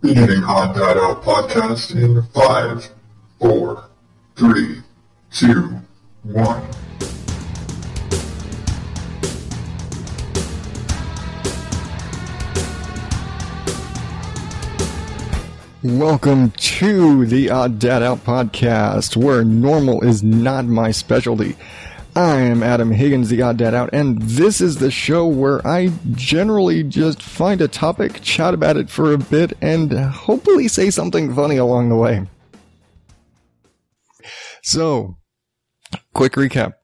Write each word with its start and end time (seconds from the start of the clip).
Beginning 0.00 0.44
Odd 0.44 0.74
Dad 0.74 0.96
Out 0.96 1.22
podcast 1.22 1.94
in 1.94 2.22
five, 2.32 2.90
four, 3.38 3.84
three, 4.34 4.82
two, 5.30 5.80
one. 6.22 6.62
Welcome 15.82 16.50
to 16.50 17.24
the 17.24 17.48
uh, 17.48 17.60
Odd 17.60 17.78
Dad 17.78 18.02
Out 18.02 18.24
podcast, 18.24 19.16
where 19.16 19.44
normal 19.44 20.02
is 20.02 20.22
not 20.22 20.66
my 20.66 20.90
specialty. 20.90 21.56
I 22.16 22.40
am 22.40 22.62
Adam 22.62 22.90
Higgins, 22.90 23.28
the 23.28 23.42
Odd 23.42 23.56
Dad 23.58 23.74
Out, 23.74 23.90
and 23.92 24.20
this 24.20 24.60
is 24.60 24.76
the 24.76 24.90
show 24.90 25.26
where 25.26 25.66
I 25.66 25.92
generally 26.12 26.82
just 26.82 27.22
find 27.22 27.60
a 27.60 27.68
topic, 27.68 28.20
chat 28.22 28.52
about 28.52 28.76
it 28.76 28.90
for 28.90 29.12
a 29.12 29.18
bit, 29.18 29.52
and 29.60 29.92
hopefully 29.92 30.66
say 30.66 30.90
something 30.90 31.32
funny 31.34 31.56
along 31.56 31.88
the 31.88 31.96
way. 31.96 32.26
So, 34.62 35.18
quick 36.12 36.32
recap. 36.32 36.74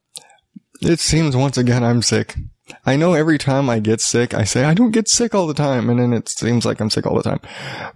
It 0.80 1.00
seems 1.00 1.36
once 1.36 1.58
again 1.58 1.82
I'm 1.82 2.02
sick. 2.02 2.36
I 2.84 2.96
know 2.96 3.14
every 3.14 3.38
time 3.38 3.68
I 3.68 3.80
get 3.80 4.00
sick, 4.00 4.34
I 4.34 4.44
say 4.44 4.64
I 4.64 4.74
don't 4.74 4.90
get 4.90 5.08
sick 5.08 5.34
all 5.34 5.46
the 5.46 5.54
time, 5.54 5.90
and 5.90 5.98
then 5.98 6.12
it 6.12 6.28
seems 6.28 6.64
like 6.64 6.80
I'm 6.80 6.90
sick 6.90 7.06
all 7.06 7.16
the 7.16 7.22
time. 7.22 7.40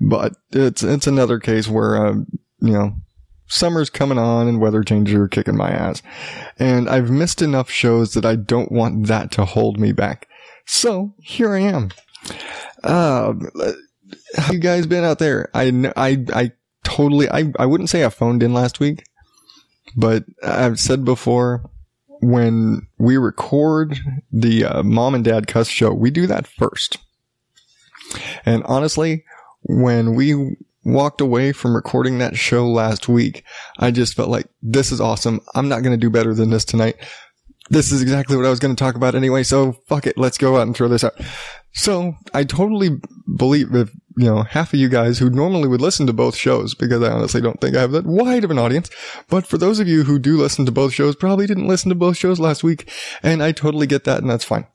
But 0.01 0.35
it's 0.53 0.83
it's 0.83 1.07
another 1.07 1.39
case 1.39 1.69
where 1.69 2.07
uh, 2.07 2.15
you 2.61 2.73
know 2.73 2.95
summer's 3.51 3.91
coming 3.91 4.19
on 4.19 4.49
and 4.49 4.61
weather 4.61 4.83
changes 4.83 5.15
are 5.15 5.29
kicking 5.29 5.57
my 5.57 5.71
ass, 5.71 6.03
and 6.59 6.89
I've 6.89 7.11
missed 7.11 7.43
enough 7.43 7.71
shows 7.71 8.15
that 8.15 8.25
I 8.25 8.37
don't 8.37 8.73
want 8.73 9.07
that 9.09 9.31
to 9.33 9.45
hold 9.45 9.79
me 9.79 9.93
back. 9.93 10.29
So 10.65 11.15
here 11.19 11.53
I 11.53 11.61
am. 11.61 11.91
Uh, 12.83 13.35
how 14.37 14.53
you 14.53 14.61
guys 14.61 14.87
been 14.87 15.05
out 15.05 15.19
there? 15.19 15.51
I 15.53 15.93
I 15.97 16.25
I 16.33 16.53
totally 16.85 17.29
I 17.29 17.53
I 17.59 17.67
wouldn't 17.67 17.91
say 17.91 18.05
I 18.05 18.09
phoned 18.09 18.43
in 18.43 18.55
last 18.55 18.81
week, 18.81 19.05
but 19.97 20.25
I've 20.43 20.79
said 20.79 21.05
before 21.05 21.69
when 22.21 22.87
we 22.99 23.17
record 23.17 23.99
the 24.31 24.65
uh, 24.65 24.83
mom 24.83 25.15
and 25.15 25.25
dad 25.25 25.47
cuss 25.47 25.69
show, 25.69 25.93
we 25.93 26.11
do 26.11 26.27
that 26.27 26.47
first. 26.47 26.99
And 28.45 28.63
honestly, 28.65 29.25
when 29.63 30.15
we 30.15 30.57
walked 30.85 31.21
away 31.21 31.53
from 31.53 31.75
recording 31.75 32.19
that 32.19 32.37
show 32.37 32.67
last 32.67 33.09
week, 33.09 33.45
I 33.79 33.91
just 33.91 34.15
felt 34.15 34.29
like 34.29 34.47
this 34.63 34.93
is 34.93 35.01
awesome. 35.01 35.41
I'm 35.55 35.69
not 35.69 35.83
going 35.83 35.93
to 35.93 36.01
do 36.01 36.11
better 36.11 36.35
than 36.35 36.51
this 36.51 36.65
tonight. 36.65 36.97
This 37.69 37.93
is 37.93 38.03
exactly 38.03 38.37
what 38.37 38.47
I 38.47 38.51
was 38.51 38.59
going 38.59 38.75
to 38.75 38.83
talk 38.83 38.97
about 38.97 39.15
anyway. 39.15 39.45
So 39.45 39.73
fuck 39.87 40.07
it. 40.07 40.19
Let's 40.19 40.39
go 40.39 40.57
out 40.57 40.63
and 40.63 40.75
throw 40.75 40.89
this 40.89 41.05
out. 41.05 41.15
So 41.73 42.15
I 42.35 42.43
totally 42.43 43.01
believe 43.37 43.73
if, 43.75 43.91
you 44.17 44.25
know, 44.25 44.43
half 44.43 44.75
of 44.75 44.81
you 44.81 44.89
guys 44.89 45.21
who 45.21 45.31
normally 45.31 45.69
would 45.69 45.81
listen 45.81 46.07
to 46.09 46.13
both 46.13 46.35
shows, 46.35 46.75
because 46.75 47.01
I 47.03 47.13
honestly 47.13 47.41
don't 47.41 47.61
think 47.61 47.77
I 47.77 47.81
have 47.81 47.93
that 47.93 48.07
wide 48.07 48.43
of 48.43 48.51
an 48.51 48.59
audience. 48.59 48.91
But 49.29 49.47
for 49.47 49.57
those 49.57 49.79
of 49.79 49.87
you 49.87 50.03
who 50.03 50.19
do 50.19 50.37
listen 50.37 50.67
to 50.67 50.73
both 50.73 50.93
shows, 50.93 51.15
probably 51.15 51.47
didn't 51.47 51.69
listen 51.69 51.91
to 51.91 51.95
both 51.95 52.17
shows 52.17 52.41
last 52.41 52.65
week. 52.65 52.91
And 53.23 53.41
I 53.41 53.53
totally 53.53 53.87
get 53.87 54.03
that. 54.05 54.21
And 54.21 54.29
that's 54.29 54.45
fine. 54.45 54.67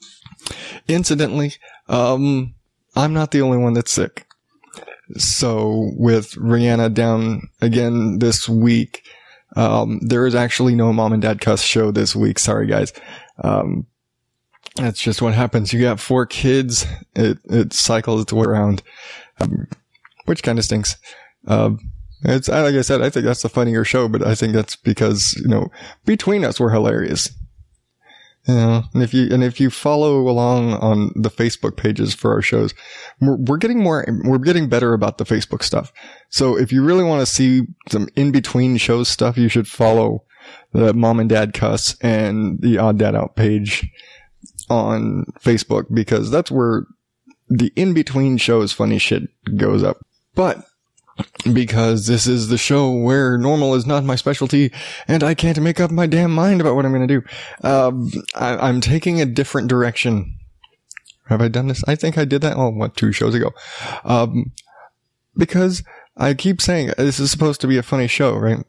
Incidentally, 0.87 1.53
um, 1.89 2.55
I'm 2.95 3.13
not 3.13 3.31
the 3.31 3.41
only 3.41 3.57
one 3.57 3.73
that's 3.73 3.91
sick. 3.91 4.24
So 5.17 5.91
with 5.95 6.31
Rihanna 6.31 6.93
down 6.93 7.49
again 7.61 8.19
this 8.19 8.49
week, 8.49 9.03
um, 9.55 9.99
there 10.01 10.25
is 10.25 10.35
actually 10.35 10.75
no 10.75 10.91
mom 10.91 11.13
and 11.13 11.21
dad 11.21 11.41
cuss 11.41 11.61
show 11.61 11.91
this 11.91 12.15
week. 12.15 12.39
Sorry 12.39 12.67
guys. 12.67 12.91
Um, 13.43 13.85
that's 14.75 14.99
just 14.99 15.21
what 15.21 15.33
happens. 15.33 15.71
You 15.71 15.81
got 15.81 15.99
four 15.99 16.25
kids. 16.25 16.85
It, 17.15 17.37
it 17.45 17.71
cycles 17.71 18.21
its 18.21 18.33
way 18.33 18.45
around, 18.45 18.83
um, 19.39 19.67
which 20.25 20.43
kind 20.43 20.59
of 20.59 20.65
stinks. 20.65 20.97
Um, 21.47 21.79
it's, 22.23 22.49
like 22.49 22.75
I 22.75 22.81
said, 22.81 23.01
I 23.01 23.09
think 23.09 23.25
that's 23.25 23.43
the 23.43 23.49
funnier 23.49 23.85
show, 23.85 24.09
but 24.09 24.25
I 24.25 24.35
think 24.35 24.53
that's 24.53 24.75
because, 24.75 25.35
you 25.41 25.47
know, 25.47 25.69
between 26.05 26.43
us, 26.43 26.59
we're 26.59 26.71
hilarious. 26.71 27.29
Know, 28.47 28.83
and 28.93 29.01
if 29.01 29.11
you, 29.11 29.33
and 29.33 29.43
if 29.43 29.59
you 29.59 29.71
follow 29.71 30.29
along 30.29 30.73
on 30.73 31.11
the 31.15 31.31
Facebook 31.31 31.77
pages 31.77 32.13
for 32.13 32.31
our 32.31 32.43
shows, 32.43 32.75
we're, 33.19 33.37
we're 33.37 33.57
getting 33.57 33.81
more, 33.81 34.05
we're 34.23 34.37
getting 34.37 34.69
better 34.69 34.93
about 34.93 35.17
the 35.17 35.23
Facebook 35.23 35.63
stuff. 35.63 35.91
So 36.29 36.55
if 36.55 36.71
you 36.71 36.83
really 36.83 37.03
want 37.03 37.21
to 37.21 37.25
see 37.25 37.63
some 37.89 38.07
in 38.15 38.31
between 38.31 38.77
shows 38.77 39.07
stuff, 39.07 39.35
you 39.35 39.49
should 39.49 39.67
follow 39.67 40.23
the 40.73 40.93
mom 40.93 41.19
and 41.19 41.29
dad 41.29 41.53
cuss 41.53 41.95
and 42.01 42.61
the 42.61 42.77
odd 42.77 42.99
dad 42.99 43.15
out 43.15 43.35
page 43.35 43.89
on 44.69 45.25
Facebook 45.39 45.85
because 45.93 46.29
that's 46.29 46.51
where 46.51 46.85
the 47.49 47.71
in 47.75 47.93
between 47.93 48.37
shows 48.37 48.71
funny 48.71 48.99
shit 48.99 49.23
goes 49.57 49.83
up. 49.83 49.97
But 50.35 50.65
because 51.53 52.07
this 52.07 52.27
is 52.27 52.49
the 52.49 52.57
show 52.57 52.91
where 52.91 53.37
normal 53.37 53.75
is 53.75 53.85
not 53.85 54.03
my 54.03 54.15
specialty 54.15 54.71
and 55.07 55.23
I 55.23 55.33
can't 55.33 55.59
make 55.61 55.79
up 55.79 55.91
my 55.91 56.07
damn 56.07 56.31
mind 56.31 56.59
about 56.59 56.75
what 56.75 56.85
I'm 56.85 56.93
going 56.93 57.07
to 57.07 57.21
do. 57.21 57.67
Um, 57.67 58.11
I, 58.35 58.69
am 58.69 58.81
taking 58.81 59.21
a 59.21 59.25
different 59.25 59.67
direction. 59.67 60.35
Have 61.27 61.41
I 61.41 61.47
done 61.47 61.67
this? 61.67 61.83
I 61.87 61.95
think 61.95 62.17
I 62.17 62.25
did 62.25 62.41
that. 62.41 62.57
Oh, 62.57 62.69
what, 62.69 62.95
two 62.95 63.11
shows 63.11 63.35
ago? 63.35 63.51
Um, 64.03 64.51
because 65.37 65.83
I 66.17 66.33
keep 66.33 66.61
saying 66.61 66.91
this 66.97 67.19
is 67.19 67.31
supposed 67.31 67.61
to 67.61 67.67
be 67.67 67.77
a 67.77 67.83
funny 67.83 68.07
show, 68.07 68.35
right? 68.37 68.63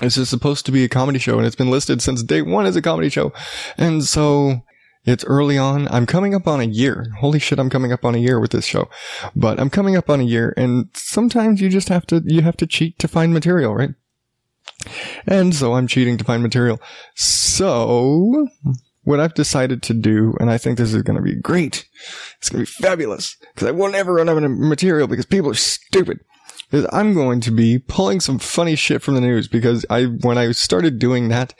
This 0.00 0.16
is 0.16 0.28
supposed 0.28 0.64
to 0.66 0.72
be 0.72 0.84
a 0.84 0.88
comedy 0.88 1.18
show 1.18 1.36
and 1.36 1.46
it's 1.46 1.56
been 1.56 1.70
listed 1.70 2.00
since 2.00 2.22
day 2.22 2.42
one 2.42 2.66
as 2.66 2.76
a 2.76 2.82
comedy 2.82 3.10
show. 3.10 3.32
And 3.76 4.04
so 4.04 4.62
it's 5.04 5.24
early 5.24 5.58
on. 5.58 5.88
I'm 5.88 6.06
coming 6.06 6.34
up 6.34 6.46
on 6.46 6.60
a 6.60 6.64
year. 6.64 7.06
Holy 7.18 7.38
shit, 7.38 7.58
I'm 7.58 7.70
coming 7.70 7.92
up 7.92 8.04
on 8.04 8.14
a 8.14 8.18
year 8.18 8.38
with 8.38 8.52
this 8.52 8.64
show. 8.64 8.88
But 9.34 9.58
I'm 9.58 9.70
coming 9.70 9.96
up 9.96 10.08
on 10.08 10.20
a 10.20 10.24
year 10.24 10.54
and 10.56 10.88
sometimes 10.94 11.60
you 11.60 11.68
just 11.68 11.88
have 11.88 12.06
to, 12.06 12.22
you 12.24 12.42
have 12.42 12.56
to 12.58 12.66
cheat 12.66 12.98
to 13.00 13.08
find 13.08 13.32
material, 13.32 13.74
right? 13.74 13.90
And 15.26 15.54
so 15.54 15.74
I'm 15.74 15.86
cheating 15.86 16.18
to 16.18 16.24
find 16.24 16.42
material. 16.42 16.80
So 17.14 18.48
what 19.04 19.20
I've 19.20 19.34
decided 19.34 19.82
to 19.84 19.94
do, 19.94 20.34
and 20.40 20.50
I 20.50 20.58
think 20.58 20.78
this 20.78 20.94
is 20.94 21.02
going 21.02 21.16
to 21.16 21.22
be 21.22 21.34
great. 21.34 21.86
It's 22.38 22.48
going 22.48 22.64
to 22.64 22.70
be 22.70 22.86
fabulous 22.86 23.36
because 23.54 23.68
I 23.68 23.72
won't 23.72 23.94
ever 23.94 24.14
run 24.14 24.28
out 24.28 24.42
of 24.42 24.50
material 24.50 25.08
because 25.08 25.26
people 25.26 25.50
are 25.50 25.54
stupid. 25.54 26.20
Is 26.70 26.86
I'm 26.90 27.12
going 27.12 27.40
to 27.42 27.50
be 27.50 27.78
pulling 27.78 28.20
some 28.20 28.38
funny 28.38 28.76
shit 28.76 29.02
from 29.02 29.14
the 29.14 29.20
news 29.20 29.46
because 29.46 29.84
I, 29.90 30.04
when 30.04 30.38
I 30.38 30.52
started 30.52 30.98
doing 30.98 31.28
that, 31.28 31.54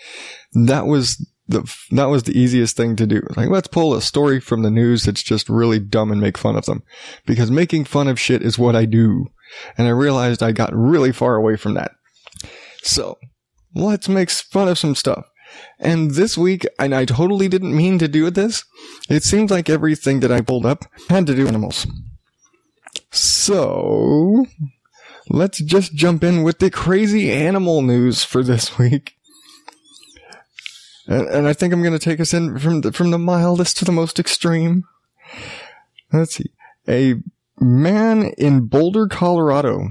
that 0.54 0.86
was 0.86 1.26
the, 1.52 1.74
that 1.92 2.06
was 2.06 2.24
the 2.24 2.38
easiest 2.38 2.76
thing 2.76 2.96
to 2.96 3.06
do. 3.06 3.22
Like, 3.36 3.48
let's 3.48 3.68
pull 3.68 3.94
a 3.94 4.02
story 4.02 4.40
from 4.40 4.62
the 4.62 4.70
news 4.70 5.04
that's 5.04 5.22
just 5.22 5.48
really 5.48 5.78
dumb 5.78 6.10
and 6.10 6.20
make 6.20 6.36
fun 6.36 6.56
of 6.56 6.66
them. 6.66 6.82
Because 7.26 7.50
making 7.50 7.84
fun 7.84 8.08
of 8.08 8.18
shit 8.18 8.42
is 8.42 8.58
what 8.58 8.74
I 8.74 8.84
do. 8.84 9.26
And 9.78 9.86
I 9.86 9.90
realized 9.90 10.42
I 10.42 10.52
got 10.52 10.74
really 10.74 11.12
far 11.12 11.36
away 11.36 11.56
from 11.56 11.74
that. 11.74 11.92
So, 12.82 13.18
let's 13.74 14.08
make 14.08 14.30
fun 14.30 14.68
of 14.68 14.78
some 14.78 14.94
stuff. 14.94 15.26
And 15.78 16.12
this 16.12 16.38
week, 16.38 16.66
and 16.78 16.94
I 16.94 17.04
totally 17.04 17.48
didn't 17.48 17.76
mean 17.76 17.98
to 17.98 18.08
do 18.08 18.30
this, 18.30 18.64
it 19.08 19.22
seems 19.22 19.50
like 19.50 19.68
everything 19.68 20.20
that 20.20 20.32
I 20.32 20.40
pulled 20.40 20.66
up 20.66 20.86
had 21.08 21.26
to 21.26 21.34
do 21.34 21.42
with 21.42 21.48
animals. 21.48 21.86
So, 23.10 24.46
let's 25.28 25.60
just 25.62 25.94
jump 25.94 26.24
in 26.24 26.42
with 26.42 26.58
the 26.58 26.70
crazy 26.70 27.30
animal 27.30 27.82
news 27.82 28.24
for 28.24 28.42
this 28.42 28.78
week. 28.78 29.14
And, 31.12 31.28
and 31.28 31.46
I 31.46 31.52
think 31.52 31.74
I'm 31.74 31.82
going 31.82 31.92
to 31.92 31.98
take 31.98 32.20
us 32.20 32.32
in 32.32 32.58
from 32.58 32.80
the, 32.80 32.90
from 32.90 33.10
the 33.10 33.18
mildest 33.18 33.76
to 33.78 33.84
the 33.84 33.92
most 33.92 34.18
extreme. 34.18 34.84
Let's 36.10 36.36
see. 36.36 36.52
A 36.88 37.16
man 37.60 38.32
in 38.38 38.66
Boulder, 38.66 39.08
Colorado 39.08 39.90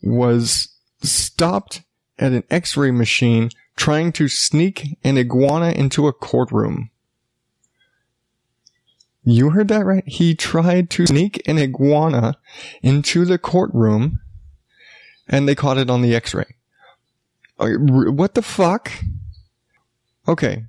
was 0.00 0.68
stopped 1.02 1.82
at 2.20 2.32
an 2.32 2.44
x-ray 2.50 2.92
machine 2.92 3.50
trying 3.76 4.12
to 4.12 4.28
sneak 4.28 4.96
an 5.02 5.18
iguana 5.18 5.70
into 5.70 6.06
a 6.06 6.12
courtroom. 6.12 6.90
You 9.24 9.50
heard 9.50 9.68
that 9.68 9.84
right? 9.84 10.04
He 10.06 10.36
tried 10.36 10.88
to 10.90 11.06
sneak 11.08 11.42
an 11.48 11.58
iguana 11.58 12.36
into 12.80 13.24
the 13.24 13.38
courtroom 13.38 14.20
and 15.26 15.48
they 15.48 15.56
caught 15.56 15.78
it 15.78 15.90
on 15.90 16.02
the 16.02 16.14
x-ray. 16.14 16.54
What 17.58 18.34
the 18.34 18.42
fuck? 18.42 18.92
Okay, 20.28 20.64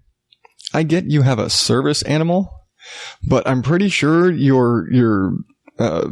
I 0.74 0.84
get 0.84 1.06
you 1.06 1.22
have 1.24 1.40
a 1.40 1.50
service 1.50 2.02
animal, 2.04 2.50
but 3.28 3.48
I'm 3.48 3.62
pretty 3.62 3.90
sure 3.90 4.32
your, 4.32 4.92
your, 4.92 5.34
uh, 5.78 6.10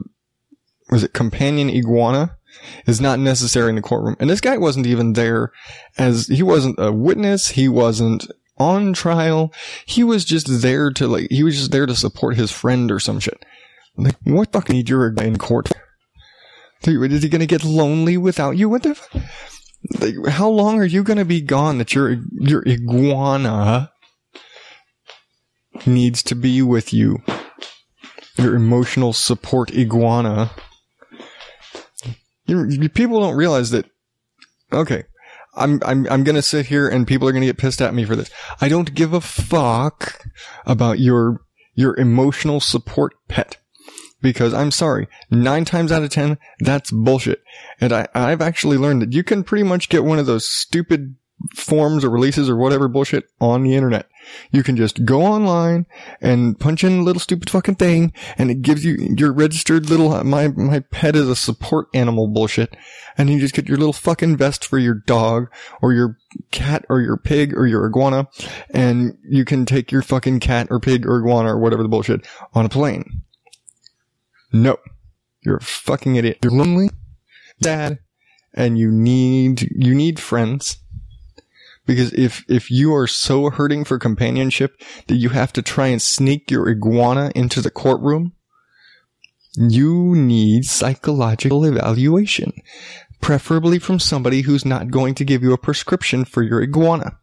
was 0.90 1.04
it 1.04 1.14
companion 1.14 1.70
iguana 1.70 2.38
is 2.86 3.02
not 3.02 3.20
necessary 3.20 3.70
in 3.70 3.76
the 3.76 3.82
courtroom. 3.82 4.16
And 4.20 4.30
this 4.30 4.42
guy 4.42 4.58
wasn't 4.58 4.88
even 4.88 5.14
there 5.14 5.52
as, 5.98 6.28
he 6.28 6.44
wasn't 6.44 6.76
a 6.80 6.92
witness. 6.92 7.50
He 7.50 7.68
wasn't 7.68 8.28
on 8.58 8.94
trial. 8.94 9.54
He 9.86 10.04
was 10.04 10.26
just 10.26 10.62
there 10.62 10.92
to 10.92 11.08
like, 11.08 11.28
he 11.30 11.44
was 11.44 11.58
just 11.58 11.72
there 11.72 11.86
to 11.86 11.96
support 11.96 12.36
his 12.36 12.52
friend 12.52 12.92
or 12.92 13.00
some 13.00 13.20
shit. 13.20 13.44
Like, 13.98 14.16
what 14.24 14.52
fucking 14.52 14.76
need 14.76 14.90
your 14.90 15.10
guy 15.12 15.26
in 15.26 15.38
court? 15.38 15.72
Is 16.86 17.24
he 17.24 17.30
gonna 17.30 17.46
get 17.48 17.64
lonely 17.64 18.18
without 18.18 18.58
you? 18.58 18.70
What 18.70 18.84
the? 18.84 18.90
F- 18.90 19.57
like, 20.00 20.16
how 20.30 20.50
long 20.50 20.80
are 20.80 20.86
you 20.86 21.04
going 21.04 21.18
to 21.18 21.26
be 21.26 21.42
gone 21.42 21.78
that 21.78 21.94
your 21.94 22.18
your 22.32 22.64
iguana 22.68 23.92
needs 25.86 26.24
to 26.24 26.36
be 26.36 26.62
with 26.62 26.94
you? 26.94 27.22
your 28.38 28.56
emotional 28.56 29.14
support 29.14 29.72
iguana. 29.74 30.52
People 32.94 33.20
don't 33.20 33.36
realize 33.36 33.72
that. 33.72 33.86
Okay, 34.72 35.04
I'm 35.56 35.82
I'm 35.84 36.08
I'm 36.10 36.24
gonna 36.24 36.42
sit 36.42 36.68
here 36.68 36.88
and 36.88 37.08
people 37.08 37.28
are 37.28 37.32
gonna 37.32 37.46
get 37.46 37.58
pissed 37.58 37.82
at 37.82 37.94
me 37.94 38.06
for 38.06 38.16
this. 38.16 38.30
I 38.62 38.70
don't 38.70 38.94
give 38.94 39.14
a 39.14 39.22
fuck 39.22 40.26
about 40.66 41.00
your 41.00 41.42
your 41.74 41.98
emotional 41.98 42.60
support 42.60 43.14
pet 43.28 43.58
because 44.22 44.54
I'm 44.54 44.72
sorry, 44.72 45.08
nine 45.30 45.66
times 45.66 45.92
out 45.92 46.04
of 46.04 46.10
ten 46.10 46.38
that's 46.60 46.92
bullshit. 46.92 47.44
And 47.80 47.94
I 47.94 48.08
I've 48.14 48.42
actually 48.42 48.78
learned 48.78 49.02
that 49.02 49.14
you 49.14 49.24
can 49.24 49.44
pretty 49.44 49.64
much 49.64 49.90
get 49.90 50.04
one 50.04 50.20
of 50.20 50.26
those 50.26 50.46
stupid 50.46 51.16
forms 51.56 52.04
or 52.04 52.10
releases 52.10 52.50
or 52.50 52.56
whatever 52.58 52.88
bullshit 52.88 53.26
on 53.40 53.64
the 53.64 53.76
internet. 53.76 54.08
You 54.52 54.64
can 54.64 54.76
just 54.76 55.06
go 55.06 55.22
online 55.22 55.86
and 56.20 56.60
punch 56.60 56.84
in 56.84 57.00
a 57.00 57.04
little 57.04 57.20
stupid 57.20 57.50
fucking 57.50 57.76
thing 57.76 58.12
and 58.38 58.50
it 58.50 58.62
gives 58.62 58.84
you 58.84 58.98
your 59.18 59.32
registered 59.32 59.90
little, 59.90 60.12
uh, 60.12 60.24
my, 60.24 60.50
my 60.50 60.80
pet 60.80 61.16
is 61.16 61.30
a 61.30 61.36
support 61.36 61.88
animal 61.94 62.28
bullshit. 62.28 62.76
And 63.18 63.30
you 63.30 63.40
just 63.40 63.56
get 63.56 63.68
your 63.68 63.78
little 63.78 63.94
fucking 63.94 64.38
vest 64.38 64.66
for 64.66 64.78
your 64.78 64.94
dog 64.96 65.48
or 65.82 65.94
your 65.94 66.18
cat 66.52 66.86
or 66.90 67.02
your 67.02 67.18
pig 67.18 67.56
or 67.56 67.66
your 67.66 67.86
iguana. 67.86 68.28
And 68.72 69.18
you 69.24 69.46
can 69.46 69.66
take 69.66 69.92
your 69.92 70.02
fucking 70.02 70.40
cat 70.40 70.68
or 70.70 70.80
pig 70.80 71.06
or 71.06 71.20
iguana 71.20 71.56
or 71.56 71.60
whatever 71.60 71.84
the 71.84 71.90
bullshit 71.90 72.28
on 72.54 72.66
a 72.66 72.70
plane. 72.70 73.24
No. 74.52 74.78
You're 75.42 75.58
a 75.58 75.62
fucking 75.62 76.16
idiot. 76.16 76.40
You're 76.44 76.52
lonely, 76.52 76.90
sad, 77.62 78.00
and 78.54 78.78
you 78.78 78.92
need, 78.92 79.70
you 79.76 79.96
need 79.96 80.20
friends. 80.20 80.78
Because 81.86 82.12
if, 82.14 82.44
if 82.50 82.70
you 82.70 82.94
are 82.94 83.08
so 83.08 83.50
hurting 83.50 83.86
for 83.86 83.98
companionship 83.98 84.82
that 85.08 85.16
you 85.16 85.30
have 85.30 85.54
to 85.54 85.62
try 85.62 85.88
and 85.88 86.02
sneak 86.02 86.52
your 86.52 86.70
iguana 86.70 87.32
into 87.34 87.62
the 87.62 87.72
courtroom, 87.72 88.34
you 89.56 90.14
need 90.14 90.66
psychological 90.66 91.64
evaluation, 91.64 92.52
preferably 93.22 93.80
from 93.80 94.00
somebody 94.00 94.42
who's 94.42 94.66
not 94.66 94.92
going 94.92 95.16
to 95.16 95.24
give 95.24 95.42
you 95.42 95.54
a 95.54 95.58
prescription 95.58 96.26
for 96.26 96.44
your 96.44 96.62
iguana. 96.62 97.18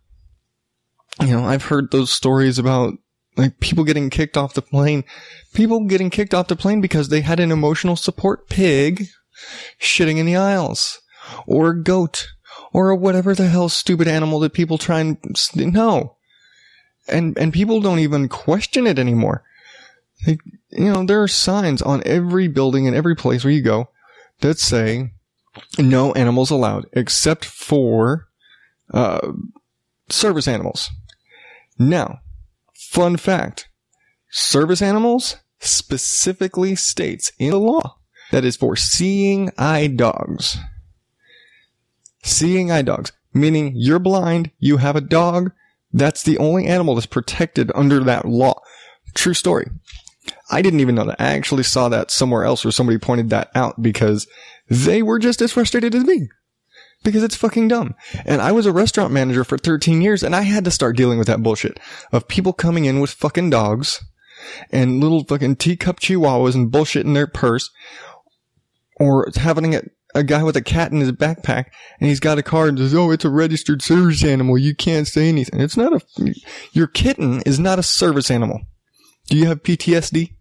You 1.21 1.29
know, 1.29 1.45
I've 1.45 1.67
heard 1.67 1.91
those 1.91 2.11
stories 2.11 2.59
about 2.59 2.95
like 3.37 3.61
people 3.61 3.85
getting 3.85 4.11
kicked 4.11 4.37
off 4.37 4.55
the 4.55 4.63
plane, 4.63 5.05
people 5.53 5.85
getting 5.87 6.11
kicked 6.11 6.35
off 6.35 6.49
the 6.49 6.57
plane 6.57 6.81
because 6.81 7.09
they 7.09 7.21
had 7.21 7.41
an 7.41 7.51
emotional 7.51 7.97
support 7.97 8.49
pig 8.49 9.07
shitting 9.81 10.19
in 10.19 10.27
the 10.27 10.37
aisles 10.37 11.01
or 11.47 11.71
a 11.71 11.83
goat 11.83 12.29
or 12.73 12.95
whatever 12.95 13.35
the 13.35 13.49
hell 13.49 13.69
stupid 13.69 14.09
animal 14.09 14.41
that 14.41 14.53
people 14.53 14.79
try 14.79 15.01
and 15.01 15.19
no. 15.57 16.17
And 17.09 17.37
and 17.37 17.53
people 17.53 17.81
don't 17.81 17.99
even 17.99 18.29
question 18.29 18.87
it 18.87 18.99
anymore. 18.99 19.43
Like, 20.27 20.41
you 20.71 20.93
know, 20.93 21.05
there 21.05 21.23
are 21.23 21.29
signs 21.29 21.83
on 21.83 22.03
every 22.07 22.49
building 22.49 22.87
and 22.87 22.97
every 22.97 23.15
place 23.15 23.45
where 23.45 23.53
you 23.53 23.63
go 23.63 23.89
that 24.41 24.59
say 24.59 25.13
no 25.79 26.13
animals 26.13 26.51
allowed 26.51 26.87
except 26.93 27.45
for 27.45 28.29
uh, 28.93 29.33
service 30.09 30.49
animals. 30.49 30.89
Now, 31.79 32.21
fun 32.95 33.17
fact: 33.17 33.69
service 34.31 34.81
animals 34.81 35.37
specifically 35.59 36.77
states 36.77 37.33
in 37.39 37.51
the 37.51 37.59
law 37.59 37.97
that 38.31 38.45
is 38.45 38.57
for 38.57 38.77
seeing 38.77 39.51
eye 39.59 39.89
dogs. 39.89 40.57
Seeing 42.23 42.71
eye 42.71 42.83
dogs, 42.83 43.13
meaning 43.35 43.73
you're 43.75 43.99
blind, 43.99 44.51
you 44.59 44.79
have 44.79 44.97
a 44.97 45.01
dog, 45.01 45.53
that's 45.93 46.23
the 46.23 46.39
only 46.39 46.67
animal 46.67 46.95
that's 46.95 47.07
protected 47.07 47.71
under 47.75 48.01
that 48.05 48.27
law. 48.27 48.61
True 49.15 49.35
story. 49.35 49.67
I 50.51 50.63
didn't 50.63 50.81
even 50.81 50.95
know 50.95 51.05
that. 51.05 51.21
I 51.21 51.35
actually 51.35 51.65
saw 51.65 51.89
that 51.89 52.11
somewhere 52.11 52.45
else 52.45 52.65
where 52.65 52.73
somebody 52.73 52.99
pointed 52.99 53.31
that 53.31 53.51
out 53.55 53.83
because 53.83 54.27
they 54.71 55.03
were 55.03 55.19
just 55.19 55.43
as 55.43 55.53
frustrated 55.53 55.95
as 55.95 56.05
me. 56.05 56.29
Because 57.05 57.23
it's 57.23 57.37
fucking 57.37 57.69
dumb. 57.69 57.95
And 58.25 58.41
I 58.41 58.51
was 58.51 58.67
a 58.67 58.73
restaurant 58.73 59.13
manager 59.13 59.45
for 59.45 59.59
13 59.59 60.03
years 60.03 60.23
and 60.23 60.35
I 60.35 60.43
had 60.43 60.65
to 60.65 60.71
start 60.71 60.97
dealing 60.97 61.19
with 61.19 61.29
that 61.29 61.43
bullshit 61.43 61.79
of 62.13 62.29
people 62.29 62.53
coming 62.53 62.87
in 62.87 63.01
with 63.01 63.11
fucking 63.11 63.51
dogs 63.51 64.03
and 64.71 65.01
little 65.01 65.25
fucking 65.25 65.57
teacup 65.57 66.01
chihuahuas 66.01 66.55
and 66.55 66.71
bullshit 66.71 67.07
in 67.07 67.13
their 67.13 67.27
purse 67.27 67.71
or 68.99 69.29
having 69.37 69.75
a, 69.75 69.83
a 70.15 70.23
guy 70.23 70.43
with 70.43 70.57
a 70.57 70.63
cat 70.63 70.93
in 70.93 71.01
his 71.01 71.13
backpack 71.13 71.67
and 72.01 72.09
he's 72.09 72.21
got 72.21 72.39
a 72.39 72.43
card 72.43 72.71
and 72.71 72.79
says, 72.79 72.95
Oh, 72.95 73.11
it's 73.11 73.25
a 73.25 73.31
registered 73.31 73.83
service 73.83 74.25
animal. 74.25 74.59
You 74.59 74.75
can't 74.75 75.07
say 75.07 75.29
anything. 75.29 75.61
It's 75.61 75.77
not 75.77 75.93
a, 75.93 76.35
your 76.73 76.87
kitten 76.87 77.43
is 77.43 77.59
not 77.59 77.79
a 77.79 77.83
service 77.83 78.31
animal. 78.31 78.61
Do 79.29 79.37
you 79.37 79.47
have 79.47 79.63
PTSD? 79.63 80.35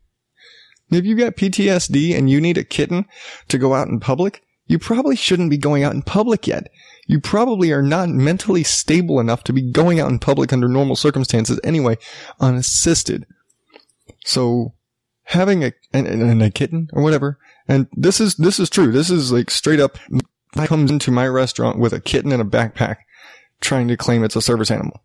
If 0.92 1.06
you 1.06 1.15
got 1.15 1.36
PTSD 1.36 2.15
and 2.18 2.30
you 2.30 2.39
need 2.39 2.57
a 2.57 2.63
kitten 2.63 3.06
to 3.48 3.57
go 3.57 3.74
out 3.74 3.88
in 3.88 4.00
public, 4.00 4.42
you 4.65 4.80
probably 4.80 5.15
shouldn't 5.15 5.50
be 5.50 5.57
going 5.57 5.83
out 5.83 5.94
in 5.94 6.01
public 6.01 6.48
yet. 6.48 6.71
You 7.06 7.19
probably 7.19 7.71
are 7.71 7.81
not 7.81 8.10
mentally 8.10 8.63
stable 8.63 9.19
enough 9.19 9.44
to 9.45 9.54
be 9.54 9.62
going 9.62 10.00
out 10.00 10.10
in 10.10 10.19
public 10.19 10.54
under 10.54 10.68
normal 10.68 10.95
circumstances 10.95 11.60
anyway, 11.63 11.98
unassisted. 12.39 13.25
So 14.24 14.74
having 15.24 15.63
a, 15.63 15.74
and, 15.92 16.07
and 16.07 16.42
a 16.42 16.50
kitten 16.50 16.89
or 16.94 17.04
whatever, 17.04 17.39
and 17.68 17.88
this 17.92 18.21
is, 18.21 18.36
this 18.36 18.60
is 18.60 18.69
true. 18.69 18.92
This 18.92 19.10
is 19.10 19.31
like 19.31 19.51
straight 19.51 19.80
up 19.81 19.98
comes 20.65 20.92
into 20.92 21.12
my 21.12 21.27
restaurant 21.27 21.80
with 21.80 21.94
a 21.94 22.00
kitten 22.00 22.31
in 22.31 22.39
a 22.39 22.45
backpack 22.45 22.98
trying 23.60 23.88
to 23.88 23.98
claim 23.98 24.24
it's 24.24 24.36
a 24.36 24.42
service 24.42 24.71
animal. 24.71 25.01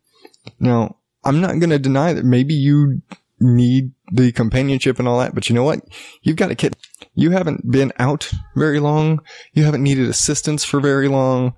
Now, 0.60 0.96
I'm 1.24 1.40
not 1.40 1.58
going 1.58 1.70
to 1.70 1.78
deny 1.78 2.12
that 2.12 2.24
maybe 2.24 2.54
you 2.54 3.02
need 3.40 3.92
the 4.12 4.32
companionship 4.32 4.98
and 4.98 5.06
all 5.06 5.18
that, 5.18 5.34
but 5.34 5.48
you 5.48 5.54
know 5.54 5.64
what? 5.64 5.80
You've 6.22 6.36
got 6.36 6.50
a 6.50 6.54
kid. 6.54 6.76
You 7.14 7.30
haven't 7.30 7.70
been 7.70 7.92
out 7.98 8.30
very 8.56 8.80
long. 8.80 9.20
You 9.52 9.64
haven't 9.64 9.82
needed 9.82 10.08
assistance 10.08 10.64
for 10.64 10.80
very 10.80 11.08
long. 11.08 11.54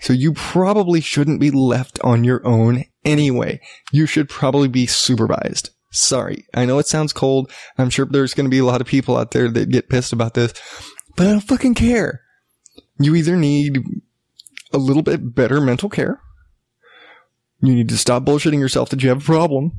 So 0.00 0.12
you 0.12 0.32
probably 0.32 1.00
shouldn't 1.00 1.40
be 1.40 1.50
left 1.50 2.00
on 2.02 2.24
your 2.24 2.44
own 2.46 2.84
anyway. 3.04 3.60
You 3.92 4.06
should 4.06 4.28
probably 4.28 4.68
be 4.68 4.86
supervised. 4.86 5.70
Sorry. 5.90 6.46
I 6.54 6.64
know 6.64 6.78
it 6.78 6.86
sounds 6.86 7.12
cold. 7.12 7.50
I'm 7.78 7.90
sure 7.90 8.06
there's 8.06 8.34
going 8.34 8.46
to 8.46 8.50
be 8.50 8.58
a 8.58 8.64
lot 8.64 8.80
of 8.80 8.86
people 8.86 9.16
out 9.16 9.30
there 9.32 9.48
that 9.48 9.70
get 9.70 9.90
pissed 9.90 10.12
about 10.12 10.34
this, 10.34 10.54
but 11.16 11.26
I 11.26 11.30
don't 11.30 11.40
fucking 11.40 11.74
care. 11.74 12.22
You 12.98 13.14
either 13.14 13.36
need 13.36 13.84
a 14.72 14.78
little 14.78 15.02
bit 15.02 15.34
better 15.34 15.60
mental 15.60 15.88
care. 15.88 16.20
You 17.60 17.74
need 17.74 17.90
to 17.90 17.98
stop 17.98 18.24
bullshitting 18.24 18.58
yourself 18.58 18.88
that 18.88 19.02
you 19.02 19.08
have 19.10 19.22
a 19.22 19.24
problem. 19.24 19.72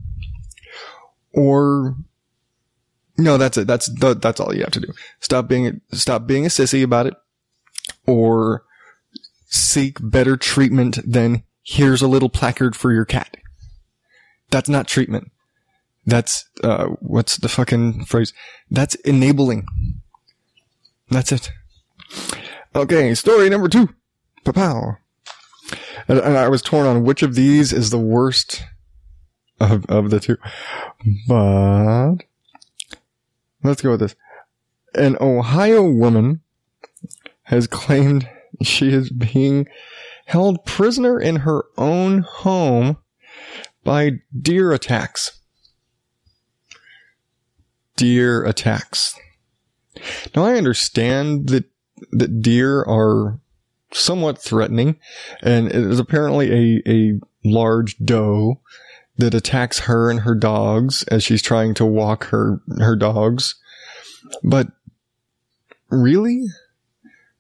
Or, 1.34 1.96
no, 3.18 3.38
that's 3.38 3.58
it. 3.58 3.68
That's, 3.68 3.90
that's 4.00 4.40
all 4.40 4.56
you 4.56 4.62
have 4.62 4.72
to 4.72 4.80
do. 4.80 4.94
Stop 5.20 5.48
being, 5.48 5.82
stop 5.92 6.28
being 6.28 6.46
a 6.46 6.50
sissy 6.50 6.84
about 6.84 7.08
it. 7.08 7.16
Or 8.06 8.64
seek 9.46 9.98
better 10.02 10.38
treatment 10.38 11.00
than 11.06 11.44
here's 11.64 12.02
a 12.02 12.08
little 12.08 12.30
placard 12.30 12.76
for 12.76 12.92
your 12.92 13.06
cat. 13.06 13.38
That's 14.50 14.70
not 14.70 14.88
treatment. 14.88 15.32
That's, 16.06 16.50
uh, 16.64 16.88
what's 17.00 17.38
the 17.38 17.50
fucking 17.50 18.06
phrase? 18.06 18.34
That's 18.70 18.96
enabling. 18.96 19.66
That's 21.10 21.32
it. 21.32 21.52
Okay, 22.76 23.14
story 23.16 23.50
number 23.50 23.70
two. 23.70 23.90
Pow. 24.44 24.98
And 26.08 26.20
I 26.20 26.50
was 26.50 26.62
torn 26.62 26.86
on 26.86 27.04
which 27.04 27.24
of 27.24 27.36
these 27.36 27.72
is 27.72 27.90
the 27.90 27.98
worst 27.98 28.64
of, 29.72 29.86
of 29.88 30.10
the 30.10 30.20
two. 30.20 30.38
But 31.28 32.18
let's 33.64 33.82
go 33.82 33.92
with 33.92 34.02
this. 34.02 34.16
An 34.96 35.18
Ohio 35.20 35.84
woman 35.84 36.42
has 37.44 37.68
claimed 37.68 38.30
she 38.62 38.90
is 38.90 39.10
being 39.10 39.68
held 40.26 40.66
prisoner 40.66 41.20
in 41.20 41.38
her 41.38 41.66
own 41.78 42.20
home 42.20 42.98
by 43.84 44.12
deer 44.40 44.72
attacks. 44.72 45.40
Deer 47.96 48.44
attacks. 48.46 49.18
Now 50.36 50.46
I 50.46 50.56
understand 50.56 51.50
that 51.50 51.66
that 52.12 52.42
deer 52.42 52.82
are 52.82 53.40
somewhat 53.92 54.42
threatening, 54.42 55.00
and 55.42 55.68
it 55.68 55.76
is 55.76 56.00
apparently 56.00 56.52
a 56.52 56.82
a 56.88 57.20
large 57.46 57.98
doe 57.98 58.60
that 59.18 59.34
attacks 59.34 59.80
her 59.80 60.10
and 60.10 60.22
her 60.22 60.36
dogs 60.36 61.04
as 61.04 61.24
she's 61.24 61.42
trying 61.42 61.74
to 61.76 61.86
walk 61.86 62.26
her 62.26 62.62
her 62.80 62.96
dogs. 62.96 63.56
But 64.44 64.68
really, 65.90 66.44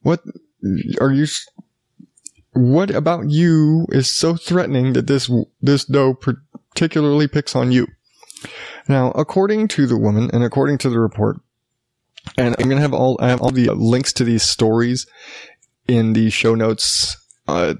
what 0.01 0.21
are 1.01 1.11
you? 1.11 1.27
What 2.51 2.91
about 2.91 3.29
you 3.29 3.87
is 3.89 4.13
so 4.13 4.35
threatening 4.35 4.93
that 4.93 5.07
this 5.07 5.31
this 5.61 5.85
doe 5.85 6.13
particularly 6.13 7.27
picks 7.27 7.55
on 7.55 7.71
you? 7.71 7.87
Now, 8.87 9.11
according 9.11 9.69
to 9.69 9.87
the 9.87 9.97
woman 9.97 10.29
and 10.33 10.43
according 10.43 10.77
to 10.79 10.89
the 10.89 10.99
report, 10.99 11.37
and 12.37 12.55
I'm 12.59 12.69
gonna 12.69 12.81
have 12.81 12.93
all 12.93 13.17
I 13.19 13.29
have 13.29 13.41
all 13.41 13.51
the 13.51 13.71
links 13.71 14.13
to 14.13 14.23
these 14.23 14.43
stories 14.43 15.07
in 15.87 16.13
the 16.13 16.29
show 16.29 16.53
notes, 16.53 17.17
uh, 17.47 17.75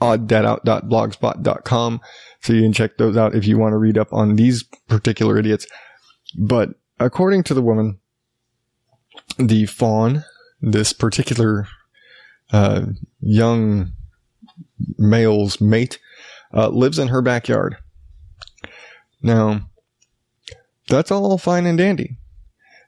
odddadout.blogspot.com. 0.00 2.00
So 2.42 2.52
you 2.52 2.62
can 2.62 2.72
check 2.72 2.96
those 2.96 3.16
out 3.16 3.34
if 3.34 3.46
you 3.46 3.58
want 3.58 3.72
to 3.72 3.78
read 3.78 3.98
up 3.98 4.12
on 4.12 4.36
these 4.36 4.62
particular 4.88 5.38
idiots. 5.38 5.66
But, 6.38 6.70
according 6.98 7.42
to 7.44 7.54
the 7.54 7.62
woman, 7.62 7.98
the 9.38 9.66
fawn, 9.66 10.24
this 10.60 10.92
particular 10.92 11.66
uh, 12.52 12.86
young 13.20 13.92
male's 14.98 15.60
mate, 15.60 15.98
uh, 16.54 16.68
lives 16.68 16.98
in 16.98 17.08
her 17.08 17.22
backyard. 17.22 17.76
Now, 19.22 19.68
that's 20.88 21.10
all 21.10 21.38
fine 21.38 21.66
and 21.66 21.78
dandy. 21.78 22.16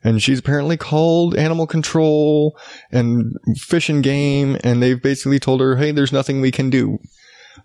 And 0.05 0.23
she's 0.23 0.41
apparently 0.41 0.77
called 0.77 1.37
animal 1.37 1.67
control 1.67 2.59
and 2.91 3.37
fish 3.57 3.89
and 3.89 4.03
game, 4.03 4.57
and 4.65 4.83
they've 4.83 5.01
basically 5.01 5.39
told 5.39 5.61
her, 5.61 5.77
hey, 5.77 5.93
there's 5.93 6.13
nothing 6.13 6.41
we 6.41 6.51
can 6.51 6.71
do. 6.71 6.99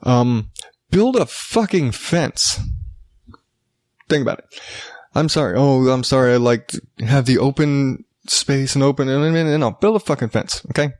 Um, 0.04 0.52
build 0.92 1.16
a 1.16 1.26
fucking 1.26 1.92
fence. 1.92 2.60
Think 4.08 4.22
about 4.22 4.40
it. 4.40 4.46
I'm 5.16 5.30
sorry. 5.30 5.56
Oh, 5.58 5.88
I'm 5.88 6.04
sorry. 6.04 6.34
I 6.34 6.38
like 6.38 6.74
have 7.00 7.26
the 7.26 7.40
open 7.40 8.06
space 8.28 8.76
and 8.76 8.84
open, 8.84 9.10
and, 9.10 9.36
and, 9.36 9.60
no, 9.60 9.72
build 9.72 9.96
a 9.96 10.00
fucking 10.00 10.30
fence. 10.30 10.64
Okay. 10.70 10.94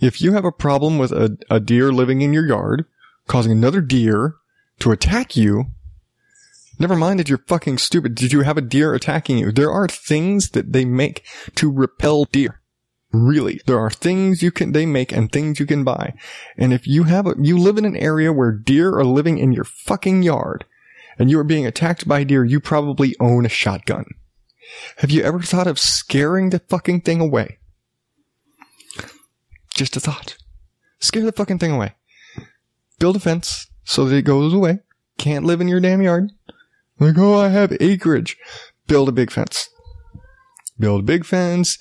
If 0.00 0.20
you 0.20 0.32
have 0.32 0.44
a 0.44 0.52
problem 0.52 0.98
with 0.98 1.12
a, 1.12 1.38
a 1.48 1.60
deer 1.60 1.92
living 1.92 2.22
in 2.22 2.32
your 2.32 2.46
yard, 2.46 2.86
causing 3.28 3.52
another 3.52 3.80
deer 3.80 4.34
to 4.80 4.90
attack 4.90 5.36
you, 5.36 5.66
never 6.78 6.96
mind 6.96 7.18
that 7.18 7.28
you're 7.28 7.38
fucking 7.46 7.78
stupid. 7.78 8.14
Did 8.14 8.32
you 8.32 8.42
have 8.42 8.56
a 8.56 8.62
deer 8.62 8.94
attacking 8.94 9.38
you? 9.38 9.52
There 9.52 9.70
are 9.70 9.88
things 9.88 10.50
that 10.50 10.72
they 10.72 10.84
make 10.84 11.24
to 11.56 11.70
repel 11.70 12.24
deer. 12.24 12.60
Really, 13.12 13.60
there 13.66 13.78
are 13.78 13.90
things 13.90 14.42
you 14.42 14.50
can, 14.50 14.72
they 14.72 14.86
make 14.86 15.12
and 15.12 15.30
things 15.30 15.60
you 15.60 15.66
can 15.66 15.84
buy. 15.84 16.14
And 16.56 16.72
if 16.72 16.86
you 16.86 17.04
have 17.04 17.26
a, 17.26 17.34
you 17.38 17.56
live 17.56 17.78
in 17.78 17.84
an 17.84 17.96
area 17.96 18.32
where 18.32 18.50
deer 18.50 18.92
are 18.98 19.04
living 19.04 19.38
in 19.38 19.52
your 19.52 19.64
fucking 19.64 20.24
yard 20.24 20.64
and 21.16 21.30
you 21.30 21.38
are 21.38 21.44
being 21.44 21.64
attacked 21.64 22.08
by 22.08 22.24
deer, 22.24 22.44
you 22.44 22.58
probably 22.58 23.14
own 23.20 23.46
a 23.46 23.48
shotgun. 23.48 24.06
Have 24.96 25.12
you 25.12 25.22
ever 25.22 25.40
thought 25.40 25.68
of 25.68 25.78
scaring 25.78 26.50
the 26.50 26.58
fucking 26.58 27.02
thing 27.02 27.20
away? 27.20 27.58
Just 29.74 29.96
a 29.96 30.00
thought. 30.00 30.36
Scare 30.98 31.24
the 31.24 31.32
fucking 31.32 31.58
thing 31.58 31.70
away. 31.70 31.94
Build 32.98 33.16
a 33.16 33.20
fence 33.20 33.68
so 33.84 34.06
that 34.06 34.16
it 34.16 34.22
goes 34.22 34.52
away. 34.52 34.80
Can't 35.18 35.44
live 35.44 35.60
in 35.60 35.68
your 35.68 35.80
damn 35.80 36.02
yard. 36.02 36.30
Like, 36.98 37.18
oh, 37.18 37.34
I 37.34 37.48
have 37.48 37.76
acreage. 37.80 38.36
Build 38.86 39.08
a 39.08 39.12
big 39.12 39.30
fence. 39.30 39.68
Build 40.78 41.00
a 41.00 41.04
big 41.04 41.24
fence. 41.24 41.78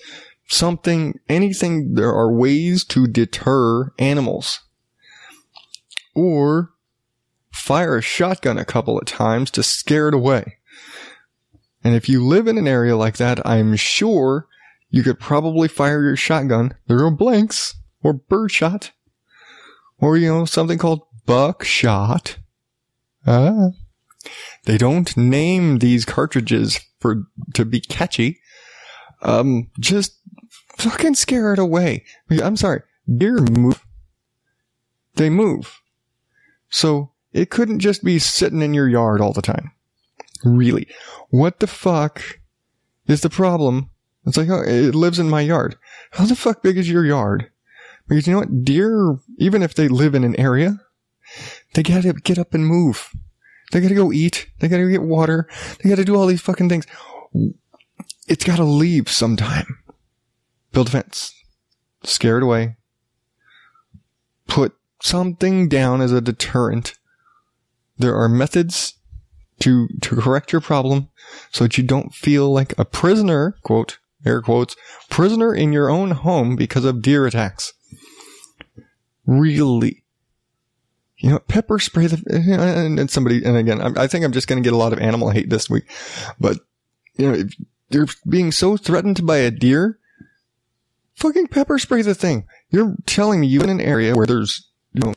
Something, 0.48 1.20
anything. 1.29 1.96
There 1.96 2.13
are 2.13 2.32
ways 2.32 2.84
to 2.86 3.08
deter 3.08 3.91
animals. 4.00 4.60
Or 6.15 6.72
fire 7.51 7.98
a 7.98 8.01
shotgun 8.01 8.58
a 8.58 8.65
couple 8.65 8.98
of 8.98 9.05
times 9.05 9.51
to 9.51 9.63
scare 9.63 10.10
it 10.10 10.13
away. 10.13 10.58
And 11.84 11.96
if 11.96 12.08
you 12.08 12.25
live 12.25 12.48
in 12.48 12.58
an 12.58 12.67
area 12.67 12.96
like 12.96 13.17
that, 13.17 13.46
I'm 13.46 13.75
sure 13.75 14.48
you 14.89 15.03
could 15.03 15.20
probably 15.20 15.67
fire 15.67 16.03
your 16.03 16.15
shotgun. 16.15 16.75
There 16.88 17.05
are 17.05 17.12
blanks 17.12 17.75
or 18.03 18.13
birdshot 18.13 18.91
or, 20.00 20.17
you 20.17 20.27
know, 20.27 20.46
something 20.46 20.77
called 20.77 21.01
buckshot. 21.25 22.38
Ah. 23.25 23.70
They 24.65 24.77
don't 24.77 25.15
name 25.18 25.80
these 25.80 26.06
cartridges 26.06 26.80
for, 27.00 27.24
to 27.53 27.65
be 27.65 27.80
catchy. 27.80 28.39
Um, 29.22 29.70
just 29.80 30.20
fucking 30.77 31.15
scare 31.15 31.53
it 31.53 31.60
away. 31.60 32.06
I'm 32.30 32.58
sorry. 32.58 32.82
Deer 33.18 33.38
move. 33.38 33.84
They 35.15 35.30
move. 35.30 35.82
So 36.70 37.12
it 37.32 37.50
couldn't 37.50 37.80
just 37.80 38.03
be 38.03 38.20
sitting 38.20 38.62
in 38.62 38.74
your 38.74 38.88
yard 38.89 39.22
all 39.22 39.34
the 39.34 39.42
time. 39.42 39.72
Really. 40.44 40.88
What 41.30 41.60
the 41.60 41.68
fuck 41.68 42.39
is 43.08 43.22
the 43.22 43.30
problem? 43.30 43.89
It's 44.25 44.38
like, 44.38 44.50
oh, 44.50 44.62
it 44.62 44.96
lives 44.96 45.20
in 45.20 45.30
my 45.30 45.42
yard. 45.42 45.75
How 46.12 46.25
the 46.25 46.36
fuck 46.36 46.62
big 46.63 46.77
is 46.77 46.89
your 46.89 47.06
yard? 47.06 47.50
Because 48.08 48.27
you 48.27 48.34
know 48.34 48.39
what? 48.39 48.63
Deer, 48.63 49.18
even 49.38 49.63
if 49.63 49.74
they 49.74 49.88
live 49.88 50.15
in 50.15 50.24
an 50.24 50.39
area, 50.39 50.80
they 51.74 51.84
gotta 51.84 52.13
get 52.13 52.38
up 52.38 52.53
and 52.53 52.65
move. 52.65 53.12
They 53.74 53.82
gotta 53.82 53.96
go 53.96 54.13
eat. 54.13 54.48
They 54.60 54.68
gotta 54.68 54.88
get 54.88 55.01
water. 55.01 55.50
They 55.80 55.89
gotta 55.89 56.06
do 56.06 56.15
all 56.15 56.27
these 56.27 56.42
fucking 56.42 56.70
things. 56.70 56.86
It's 58.27 58.44
gotta 58.44 58.63
leave 58.63 59.10
sometime. 59.10 59.80
Build 60.72 60.89
a 60.89 60.92
fence. 60.92 61.34
Scare 62.03 62.38
it 62.38 62.44
away. 62.44 62.75
Put 64.48 64.75
something 65.01 65.70
down 65.70 66.01
as 66.01 66.12
a 66.12 66.22
deterrent. 66.22 66.94
There 67.98 68.15
are 68.15 68.30
methods 68.30 68.94
to, 69.62 69.88
to 70.01 70.18
correct 70.18 70.51
your 70.51 70.62
problem 70.62 71.10
so 71.51 71.63
that 71.63 71.75
you 71.75 71.84
don't 71.84 72.13
feel 72.13 72.53
like 72.53 72.77
a 72.77 72.86
prisoner, 72.86 73.58
quote, 73.63 73.98
air 74.24 74.44
quotes, 74.44 74.75
prisoner 75.10 75.51
in 75.51 75.74
your 75.74 75.89
own 75.89 76.12
home 76.12 76.56
because 76.56 76.86
of 76.86 77.01
deer 77.01 77.25
attacks. 77.25 77.74
Really. 79.25 80.03
You 81.24 81.30
know, 81.30 81.39
pepper 81.39 81.80
spray 81.80 82.08
the, 82.08 82.22
eh, 82.30 82.51
eh, 82.51 82.58
eh, 82.58 82.86
and 82.86 83.10
somebody, 83.10 83.46
and 83.46 83.56
again, 83.56 83.98
I 83.98 84.08
think 84.08 84.25
I'm 84.25 84.34
just 84.34 84.50
going 84.50 84.62
to 84.62 84.68
get 84.68 84.74
a 84.74 84.77
lot 84.77 84.92
of 84.92 85.00
animal 85.00 85.30
hate 85.30 85.50
this 85.50 85.70
week, 85.70 85.86
but, 86.38 86.58
you 87.15 87.25
know, 87.25 87.34
if 87.34 87.56
you're 87.89 88.08
being 88.27 88.51
so 88.51 88.75
threatened 88.75 89.25
by 89.25 89.38
a 89.38 89.50
deer, 89.50 90.00
fucking 91.15 91.48
pepper 91.48 91.80
spray 91.80 92.01
the 92.01 92.13
thing. 92.13 92.46
You're 92.72 92.98
telling 93.06 93.39
me 93.39 93.48
you 93.48 93.62
in 93.62 93.70
an 93.70 93.80
area 93.80 94.18
where 94.18 94.25
there's, 94.25 94.70
you 94.92 95.00
know, 95.00 95.13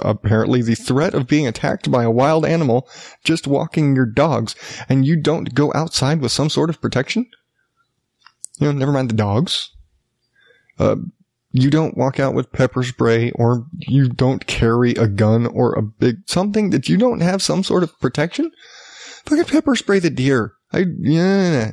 apparently 0.00 0.62
the 0.62 0.76
threat 0.76 1.12
of 1.12 1.26
being 1.26 1.46
attacked 1.46 1.90
by 1.90 2.04
a 2.04 2.10
wild 2.10 2.46
animal 2.46 2.88
just 3.22 3.46
walking 3.46 3.94
your 3.94 4.06
dogs 4.06 4.54
and 4.88 5.04
you 5.04 5.14
don't 5.14 5.54
go 5.54 5.72
outside 5.74 6.22
with 6.22 6.32
some 6.32 6.48
sort 6.48 6.70
of 6.70 6.80
protection? 6.80 7.28
You 8.58 8.68
know, 8.68 8.72
never 8.72 8.92
mind 8.92 9.10
the 9.10 9.14
dogs. 9.14 9.70
Uh, 10.78 10.96
you 11.52 11.70
don't 11.70 11.96
walk 11.96 12.20
out 12.20 12.34
with 12.34 12.52
pepper 12.52 12.82
spray 12.82 13.32
or 13.32 13.66
you 13.78 14.08
don't 14.08 14.46
carry 14.46 14.92
a 14.92 15.08
gun 15.08 15.46
or 15.46 15.72
a 15.72 15.82
big 15.82 16.18
something 16.26 16.70
that 16.70 16.88
you 16.88 16.96
don't 16.96 17.20
have 17.20 17.42
some 17.42 17.64
sort 17.64 17.82
of 17.82 17.98
protection. 18.00 18.50
Fucking 19.26 19.44
pepper 19.44 19.74
spray 19.74 19.98
the 19.98 20.10
deer. 20.10 20.52
I, 20.72 20.86
yeah. 20.98 21.72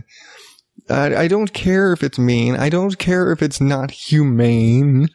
I, 0.90 1.16
I 1.16 1.28
don't 1.28 1.54
care 1.54 1.94
if 1.94 2.04
it's 2.04 2.18
mean. 2.18 2.56
I 2.56 2.70
don't 2.70 2.98
care 2.98 3.32
if 3.32 3.42
it's 3.42 3.62
not 3.62 3.92
humane. 3.92 5.10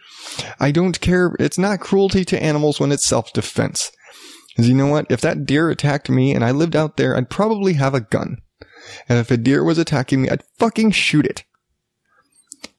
I 0.61 0.71
don't 0.71 1.01
care. 1.01 1.35
It's 1.41 1.59
not 1.59 1.81
cruelty 1.81 2.25
to 2.27 2.43
animals 2.43 2.79
when 2.79 2.93
it's 2.93 3.07
self-defense. 3.07 3.91
Cause 4.57 4.69
you 4.69 4.75
know 4.75 4.87
what? 4.87 5.07
If 5.11 5.23
that 5.23 5.47
deer 5.47 5.71
attacked 5.71 6.11
me 6.11 6.35
and 6.35 6.45
I 6.45 6.51
lived 6.51 6.77
out 6.77 6.99
there, 6.99 7.17
I'd 7.17 7.31
probably 7.31 7.73
have 7.75 7.95
a 7.95 8.01
gun. 8.01 8.37
And 9.09 9.19
if 9.19 9.31
a 9.31 9.37
deer 9.37 9.65
was 9.65 9.79
attacking 9.79 10.23
me, 10.23 10.29
I'd 10.29 10.45
fucking 10.59 10.91
shoot 10.91 11.25
it. 11.25 11.45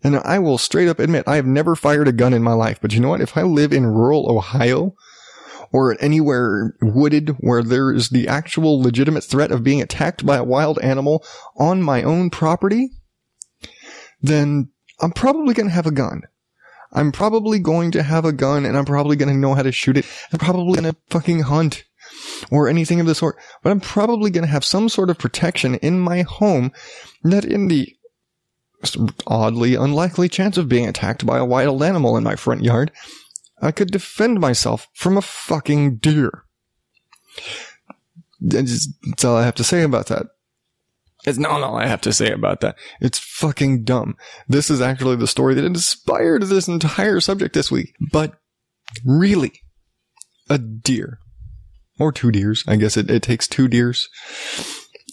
And 0.03 0.17
I 0.17 0.39
will 0.39 0.57
straight 0.57 0.89
up 0.89 1.00
admit, 1.00 1.24
I 1.27 1.38
have 1.38 1.45
never 1.45 1.75
fired 1.75 2.07
a 2.07 2.12
gun 2.12 2.33
in 2.33 2.43
my 2.43 2.53
life. 2.53 2.79
But 2.81 2.93
you 2.93 3.00
know 3.00 3.10
what? 3.10 3.22
If 3.22 3.38
I 3.38 3.43
live 3.43 3.72
in 3.72 3.86
rural 3.86 4.29
Ohio 4.29 4.95
or 5.72 5.98
anywhere 6.01 6.75
wooded 6.81 7.29
where 7.39 7.63
there 7.63 7.91
is 7.93 8.10
the 8.10 8.27
actual 8.27 8.81
legitimate 8.81 9.24
threat 9.24 9.51
of 9.51 9.63
being 9.63 9.81
attacked 9.81 10.25
by 10.25 10.38
a 10.38 10.43
wild 10.43 10.77
animal 10.79 11.24
on 11.57 11.81
my 11.81 12.03
own 12.03 12.29
property, 12.29 12.91
then 14.22 14.69
I'm 15.01 15.12
probably 15.12 15.53
going 15.53 15.67
to 15.67 15.75
have 15.75 15.88
a 15.88 15.91
gun. 15.91 16.24
I'm 16.91 17.12
probably 17.12 17.60
going 17.60 17.91
to 17.91 18.03
have 18.03 18.25
a 18.25 18.31
gun 18.31 18.65
and 18.65 18.77
I'm 18.77 18.86
probably 18.86 19.15
going 19.15 19.33
to 19.33 19.39
know 19.39 19.55
how 19.55 19.63
to 19.63 19.72
shoot 19.72 19.98
it. 19.98 20.05
I'm 20.31 20.39
probably 20.39 20.79
going 20.79 20.93
to 20.93 21.00
fucking 21.10 21.41
hunt 21.41 21.86
or 22.51 22.67
anything 22.67 23.00
of 23.00 23.07
the 23.07 23.15
sort, 23.15 23.38
but 23.63 23.72
I'm 23.72 23.79
probably 23.79 24.29
going 24.29 24.45
to 24.45 24.51
have 24.51 24.65
some 24.65 24.89
sort 24.89 25.10
of 25.10 25.17
protection 25.17 25.75
in 25.75 26.00
my 26.00 26.22
home 26.22 26.72
that 27.24 27.45
in 27.45 27.67
the 27.67 27.95
oddly 29.27 29.75
unlikely 29.75 30.29
chance 30.29 30.57
of 30.57 30.69
being 30.69 30.87
attacked 30.87 31.25
by 31.25 31.37
a 31.37 31.45
wild 31.45 31.83
animal 31.83 32.17
in 32.17 32.23
my 32.23 32.35
front 32.35 32.63
yard, 32.63 32.91
I 33.61 33.71
could 33.71 33.91
defend 33.91 34.39
myself 34.39 34.87
from 34.93 35.17
a 35.17 35.21
fucking 35.21 35.97
deer. 35.97 36.43
That's 38.41 39.23
all 39.23 39.37
I 39.37 39.45
have 39.45 39.55
to 39.55 39.63
say 39.63 39.83
about 39.83 40.07
that. 40.07 40.27
It's 41.25 41.37
not 41.39 41.61
all 41.61 41.77
I 41.77 41.87
have 41.87 42.01
to 42.01 42.11
say 42.11 42.31
about 42.31 42.59
that. 42.61 42.75
It's 42.99 43.17
fucking 43.17 43.85
dumb. 43.85 44.17
This 44.47 44.69
is 44.69 44.81
actually 44.81 45.15
the 45.15 45.27
story 45.27 45.53
that 45.53 45.63
inspired 45.63 46.43
this 46.43 46.67
entire 46.67 47.21
subject 47.21 47.53
this 47.53 47.71
week. 47.71 47.95
But 48.11 48.33
really, 49.05 49.53
a 50.49 50.57
deer. 50.57 51.19
Or 51.99 52.11
two 52.11 52.31
deers. 52.31 52.63
I 52.67 52.75
guess 52.75 52.97
it, 52.97 53.09
it 53.09 53.23
takes 53.23 53.47
two 53.47 53.67
deers. 53.67 54.09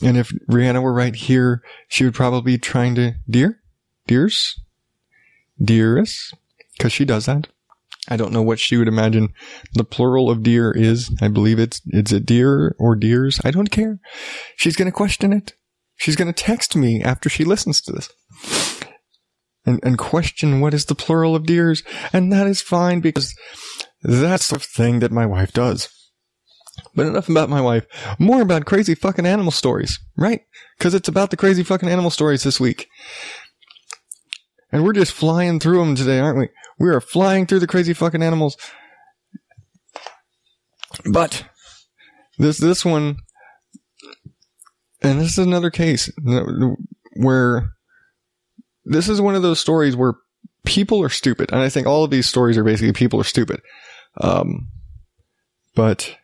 And 0.03 0.17
if 0.17 0.31
Rihanna 0.51 0.83
were 0.83 0.95
right 0.95 1.15
here, 1.15 1.63
she 1.89 2.05
would 2.05 2.15
probably 2.15 2.55
be 2.55 2.59
trying 2.59 2.95
to 2.97 3.15
deer? 3.29 3.60
Deers? 4.11 4.59
Dearest? 5.63 6.35
Cause 6.81 6.93
she 6.93 7.05
does 7.05 7.27
that. 7.27 7.47
I 8.09 8.17
don't 8.17 8.33
know 8.33 8.43
what 8.43 8.59
she 8.59 8.77
would 8.77 8.89
imagine 8.89 9.33
the 9.75 9.85
plural 9.85 10.29
of 10.29 10.43
deer 10.43 10.73
is. 10.73 11.17
I 11.23 11.29
believe 11.29 11.61
it's, 11.61 11.81
it's 11.87 12.11
a 12.11 12.19
deer 12.19 12.75
or 12.77 12.97
deers. 12.97 13.41
I 13.45 13.53
don't 13.53 13.71
care. 13.71 14.01
She's 14.57 14.75
going 14.75 14.87
to 14.87 14.93
question 14.93 15.33
it. 15.33 15.55
She's 15.97 16.17
going 16.17 16.27
to 16.27 16.43
text 16.43 16.75
me 16.75 17.05
after 17.05 17.29
she 17.29 17.45
listens 17.45 17.81
to 17.83 17.93
this 17.93 18.83
and, 19.65 19.79
and 19.85 19.97
question 19.97 20.61
what 20.61 20.75
is 20.75 20.87
the 20.87 20.97
plural 20.97 21.37
of 21.37 21.47
deers. 21.47 21.85
And 22.13 22.33
that 22.33 22.49
is 22.49 22.61
fine 22.61 22.99
because 22.99 23.33
that's 24.03 24.49
the 24.49 24.59
thing 24.59 24.99
that 24.99 25.13
my 25.13 25.25
wife 25.25 25.53
does. 25.53 25.89
But 26.95 27.07
enough 27.07 27.29
about 27.29 27.49
my 27.49 27.61
wife. 27.61 27.87
More 28.19 28.43
about 28.43 28.65
crazy 28.65 28.97
fucking 28.97 29.27
animal 29.27 29.53
stories, 29.53 30.01
right? 30.17 30.41
Because 30.79 30.95
it's 30.95 31.09
about 31.09 31.31
the 31.31 31.37
crazy 31.37 31.63
fucking 31.63 31.89
animal 31.89 32.11
stories 32.11 32.43
this 32.43 32.59
week. 32.59 32.89
And 34.73 34.85
we're 34.85 34.93
just 34.93 35.13
flying 35.13 35.59
through 35.59 35.79
them 35.79 35.97
today, 35.97 36.19
aren't 36.21 36.39
we? 36.39 36.49
We 36.79 36.89
are 36.91 37.01
flying 37.01 37.47
through 37.47 37.59
the 37.61 37.67
crazy 37.67 37.93
fucking 37.93 38.23
animals. 38.23 38.57
But 41.11 41.45
this 42.39 42.59
this 42.59 42.85
one, 42.85 43.17
and 45.03 45.21
this 45.21 45.33
is 45.33 45.39
another 45.39 45.71
case 45.71 46.11
where 47.17 47.73
this 48.85 49.09
is 49.09 49.21
one 49.21 49.35
of 49.35 49.43
those 49.43 49.61
stories 49.61 49.97
where 49.97 50.15
people 50.65 51.03
are 51.03 51.09
stupid, 51.09 51.53
and 51.53 51.61
I 51.61 51.69
think 51.69 51.87
all 51.87 52.05
of 52.05 52.11
these 52.11 52.27
stories 52.27 52.57
are 52.57 52.65
basically 52.65 52.93
people 52.93 53.21
are 53.21 53.25
stupid. 53.25 53.61
Um, 54.21 54.69
but 55.75 56.17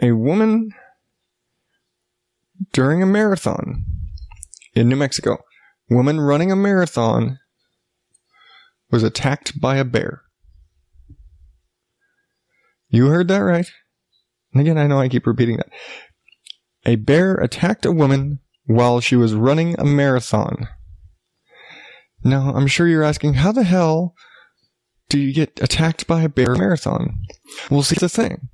a 0.00 0.12
woman 0.12 0.70
during 2.72 3.02
a 3.02 3.06
marathon 3.06 3.84
in 4.74 4.88
New 4.88 4.96
Mexico, 4.96 5.38
woman 5.90 6.20
running 6.20 6.52
a 6.52 6.56
marathon 6.56 7.38
was 8.90 9.02
attacked 9.02 9.60
by 9.60 9.76
a 9.76 9.84
bear. 9.84 10.22
You 12.88 13.06
heard 13.06 13.28
that 13.28 13.38
right. 13.38 13.70
And 14.52 14.60
again, 14.60 14.78
I 14.78 14.86
know 14.86 14.98
I 14.98 15.08
keep 15.08 15.26
repeating 15.26 15.58
that. 15.58 15.70
A 16.86 16.96
bear 16.96 17.34
attacked 17.34 17.84
a 17.84 17.92
woman 17.92 18.40
while 18.64 19.00
she 19.00 19.16
was 19.16 19.34
running 19.34 19.78
a 19.78 19.84
marathon. 19.84 20.68
Now, 22.24 22.52
I'm 22.54 22.66
sure 22.66 22.88
you're 22.88 23.02
asking, 23.02 23.34
how 23.34 23.52
the 23.52 23.64
hell 23.64 24.14
do 25.08 25.18
you 25.18 25.32
get 25.32 25.60
attacked 25.62 26.06
by 26.06 26.22
a 26.22 26.28
bear 26.28 26.54
marathon? 26.54 27.18
Well, 27.70 27.82
see, 27.82 27.96
the 27.96 28.08
thing. 28.08 28.48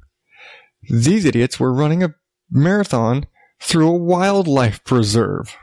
These 0.89 1.25
idiots 1.25 1.59
were 1.59 1.73
running 1.73 2.03
a 2.03 2.15
marathon 2.51 3.27
through 3.61 3.89
a 3.89 3.97
wildlife 3.97 4.85
preserve. 4.85 5.57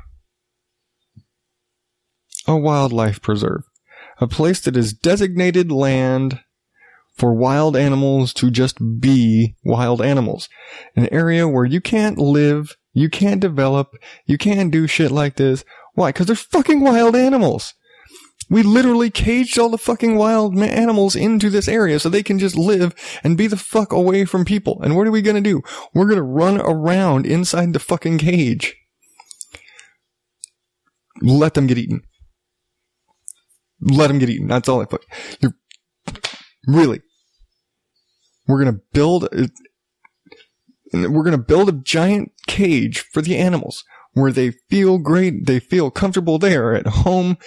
A 2.51 2.57
wildlife 2.57 3.21
preserve. 3.21 3.63
A 4.19 4.27
place 4.27 4.59
that 4.59 4.75
is 4.75 4.91
designated 4.91 5.71
land 5.71 6.41
for 7.13 7.33
wild 7.33 7.77
animals 7.77 8.33
to 8.33 8.51
just 8.51 8.77
be 8.99 9.55
wild 9.63 10.01
animals. 10.01 10.49
An 10.97 11.07
area 11.13 11.47
where 11.47 11.63
you 11.63 11.79
can't 11.79 12.17
live, 12.17 12.75
you 12.91 13.09
can't 13.09 13.39
develop, 13.39 13.95
you 14.25 14.37
can't 14.37 14.69
do 14.69 14.85
shit 14.85 15.11
like 15.11 15.37
this. 15.37 15.63
Why? 15.93 16.09
Because 16.09 16.27
they're 16.27 16.35
fucking 16.35 16.81
wild 16.81 17.15
animals. 17.15 17.73
We 18.49 18.63
literally 18.63 19.11
caged 19.11 19.57
all 19.57 19.69
the 19.69 19.77
fucking 19.77 20.17
wild 20.17 20.59
animals 20.59 21.15
into 21.15 21.49
this 21.49 21.69
area 21.69 22.01
so 22.01 22.09
they 22.09 22.21
can 22.21 22.37
just 22.37 22.57
live 22.57 22.93
and 23.23 23.37
be 23.37 23.47
the 23.47 23.55
fuck 23.55 23.93
away 23.93 24.25
from 24.25 24.43
people. 24.43 24.81
And 24.81 24.97
what 24.97 25.07
are 25.07 25.11
we 25.11 25.21
gonna 25.21 25.39
do? 25.39 25.61
We're 25.93 26.09
gonna 26.09 26.21
run 26.21 26.59
around 26.59 27.25
inside 27.25 27.71
the 27.71 27.79
fucking 27.79 28.17
cage. 28.17 28.75
Let 31.21 31.53
them 31.53 31.67
get 31.67 31.77
eaten. 31.77 32.01
Let 33.81 34.07
them 34.07 34.19
get 34.19 34.29
eaten. 34.29 34.47
That's 34.47 34.69
all 34.69 34.81
I 34.81 34.85
put. 34.85 35.05
You're 35.39 35.55
really. 36.67 37.01
We're 38.47 38.59
gonna 38.63 38.79
build. 38.93 39.25
A, 39.25 39.49
we're 40.93 41.23
gonna 41.23 41.37
build 41.37 41.69
a 41.69 41.73
giant 41.73 42.31
cage 42.47 42.99
for 43.13 43.21
the 43.21 43.37
animals 43.37 43.83
where 44.13 44.31
they 44.31 44.51
feel 44.69 44.97
great, 44.97 45.45
they 45.45 45.59
feel 45.59 45.89
comfortable, 45.89 46.37
they 46.37 46.55
are 46.55 46.73
at 46.73 46.87
home. 46.87 47.37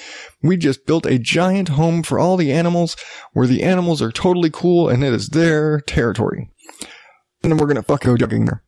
We 0.42 0.56
just 0.56 0.86
built 0.86 1.04
a 1.06 1.18
giant 1.18 1.70
home 1.70 2.02
for 2.02 2.18
all 2.18 2.36
the 2.36 2.52
animals 2.52 2.96
where 3.32 3.46
the 3.46 3.62
animals 3.62 4.00
are 4.00 4.10
totally 4.10 4.50
cool 4.50 4.88
and 4.88 5.04
it 5.04 5.12
is 5.12 5.28
their 5.28 5.80
territory. 5.80 6.50
And 7.42 7.52
then 7.52 7.58
we're 7.58 7.66
gonna 7.66 7.82
fuck 7.82 8.02
go 8.02 8.16
jogging 8.16 8.46
there. 8.46 8.62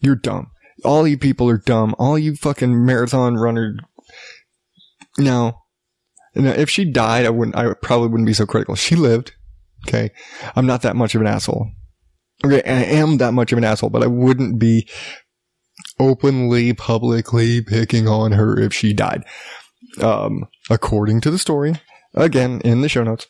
You're 0.00 0.14
dumb. 0.14 0.52
All 0.84 1.08
you 1.08 1.18
people 1.18 1.48
are 1.50 1.58
dumb. 1.58 1.94
All 1.98 2.18
you 2.18 2.36
fucking 2.36 2.86
marathon 2.86 3.34
runner. 3.34 3.76
No. 5.18 5.58
No, 6.34 6.50
if 6.50 6.70
she 6.70 6.84
died, 6.84 7.26
I 7.26 7.30
wouldn't, 7.30 7.56
I 7.56 7.72
probably 7.82 8.08
wouldn't 8.08 8.26
be 8.26 8.34
so 8.34 8.46
critical. 8.46 8.74
She 8.74 8.96
lived. 8.96 9.32
Okay. 9.86 10.10
I'm 10.56 10.66
not 10.66 10.82
that 10.82 10.96
much 10.96 11.14
of 11.14 11.20
an 11.20 11.26
asshole. 11.26 11.70
Okay. 12.44 12.62
I 12.64 12.84
am 12.84 13.18
that 13.18 13.32
much 13.32 13.52
of 13.52 13.58
an 13.58 13.64
asshole, 13.64 13.90
but 13.90 14.02
I 14.02 14.06
wouldn't 14.06 14.58
be 14.58 14.88
openly, 15.98 16.72
publicly 16.72 17.60
picking 17.62 18.08
on 18.08 18.32
her 18.32 18.58
if 18.58 18.72
she 18.72 18.92
died. 18.92 19.24
Um, 20.00 20.44
according 20.70 21.20
to 21.22 21.30
the 21.30 21.38
story, 21.38 21.74
again, 22.14 22.60
in 22.64 22.82
the 22.82 22.88
show 22.88 23.02
notes, 23.02 23.26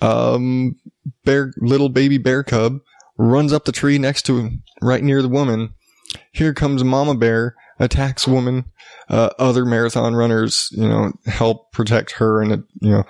um, 0.00 0.76
bear, 1.24 1.52
little 1.58 1.88
baby 1.88 2.18
bear 2.18 2.42
cub 2.42 2.78
runs 3.16 3.52
up 3.52 3.64
the 3.64 3.72
tree 3.72 3.98
next 3.98 4.22
to 4.22 4.38
him, 4.38 4.62
right 4.80 5.02
near 5.02 5.22
the 5.22 5.28
woman. 5.28 5.74
Here 6.32 6.52
comes 6.52 6.82
mama 6.82 7.14
bear, 7.14 7.54
attacks 7.82 8.26
woman. 8.26 8.64
Uh, 9.08 9.30
other 9.38 9.66
marathon 9.66 10.14
runners, 10.14 10.68
you 10.72 10.88
know, 10.88 11.12
help 11.26 11.70
protect 11.72 12.12
her 12.12 12.40
and, 12.40 12.64
you 12.80 12.90
know, 12.90 13.04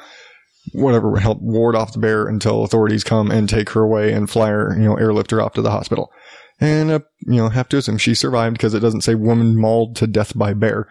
whatever, 0.73 1.17
help 1.19 1.41
ward 1.41 1.77
off 1.77 1.93
the 1.93 1.99
bear 1.99 2.27
until 2.27 2.65
authorities 2.65 3.05
come 3.05 3.31
and 3.31 3.49
take 3.49 3.71
her 3.71 3.83
away 3.83 4.13
and 4.13 4.29
fly 4.29 4.49
her, 4.49 4.75
you 4.77 4.85
know, 4.85 4.97
airlift 4.97 5.31
her 5.31 5.41
off 5.41 5.53
to 5.53 5.63
the 5.63 5.71
hospital 5.71 6.11
and 6.63 6.93
uh, 6.93 7.01
you 7.27 7.37
know 7.37 7.49
have 7.49 7.69
to 7.69 7.77
assume 7.77 7.99
she 7.99 8.15
survived 8.15 8.55
because 8.55 8.73
it 8.73 8.81
doesn't 8.81 9.01
say 9.03 9.15
woman 9.17 9.61
mauled 9.61 9.97
to 9.97 10.07
death 10.07 10.37
by 10.39 10.55
bear. 10.55 10.89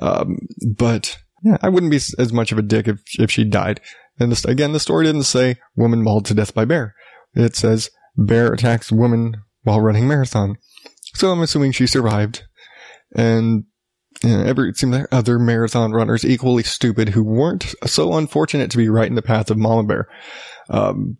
Um, 0.00 0.38
but 0.76 1.18
yeah, 1.42 1.58
I 1.60 1.68
wouldn't 1.68 1.90
be 1.90 1.96
as 1.96 2.32
much 2.32 2.52
of 2.52 2.58
a 2.58 2.62
dick 2.62 2.86
if 2.88 3.00
if 3.18 3.30
she 3.30 3.44
died. 3.44 3.80
And 4.20 4.30
this, 4.30 4.44
again, 4.44 4.72
the 4.72 4.80
story 4.80 5.06
didn't 5.06 5.24
say 5.24 5.56
woman 5.74 6.02
mauled 6.02 6.26
to 6.26 6.34
death 6.34 6.54
by 6.54 6.64
bear. 6.64 6.94
It 7.34 7.56
says 7.56 7.90
bear 8.16 8.52
attacks 8.52 8.92
woman 8.92 9.38
while 9.62 9.80
running 9.80 10.06
marathon. 10.06 10.56
So 11.14 11.30
I'm 11.30 11.42
assuming 11.42 11.72
she 11.72 11.86
survived. 11.86 12.44
And 13.14 13.64
you 14.22 14.30
know, 14.30 14.44
every, 14.44 14.68
it 14.68 14.76
seemed 14.76 14.92
like 14.92 15.06
other 15.10 15.38
marathon 15.38 15.92
runners 15.92 16.24
equally 16.24 16.62
stupid 16.62 17.10
who 17.10 17.24
weren't 17.24 17.74
so 17.86 18.14
unfortunate 18.14 18.70
to 18.70 18.76
be 18.76 18.88
right 18.88 19.08
in 19.08 19.14
the 19.14 19.22
path 19.22 19.50
of 19.50 19.58
Mama 19.58 19.84
Bear. 19.84 20.08
Um, 20.68 21.18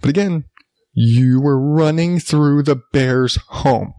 but 0.00 0.10
again, 0.10 0.44
you 0.92 1.40
were 1.40 1.60
running 1.60 2.18
through 2.18 2.62
the 2.62 2.80
bear's 2.92 3.36
home. 3.48 3.92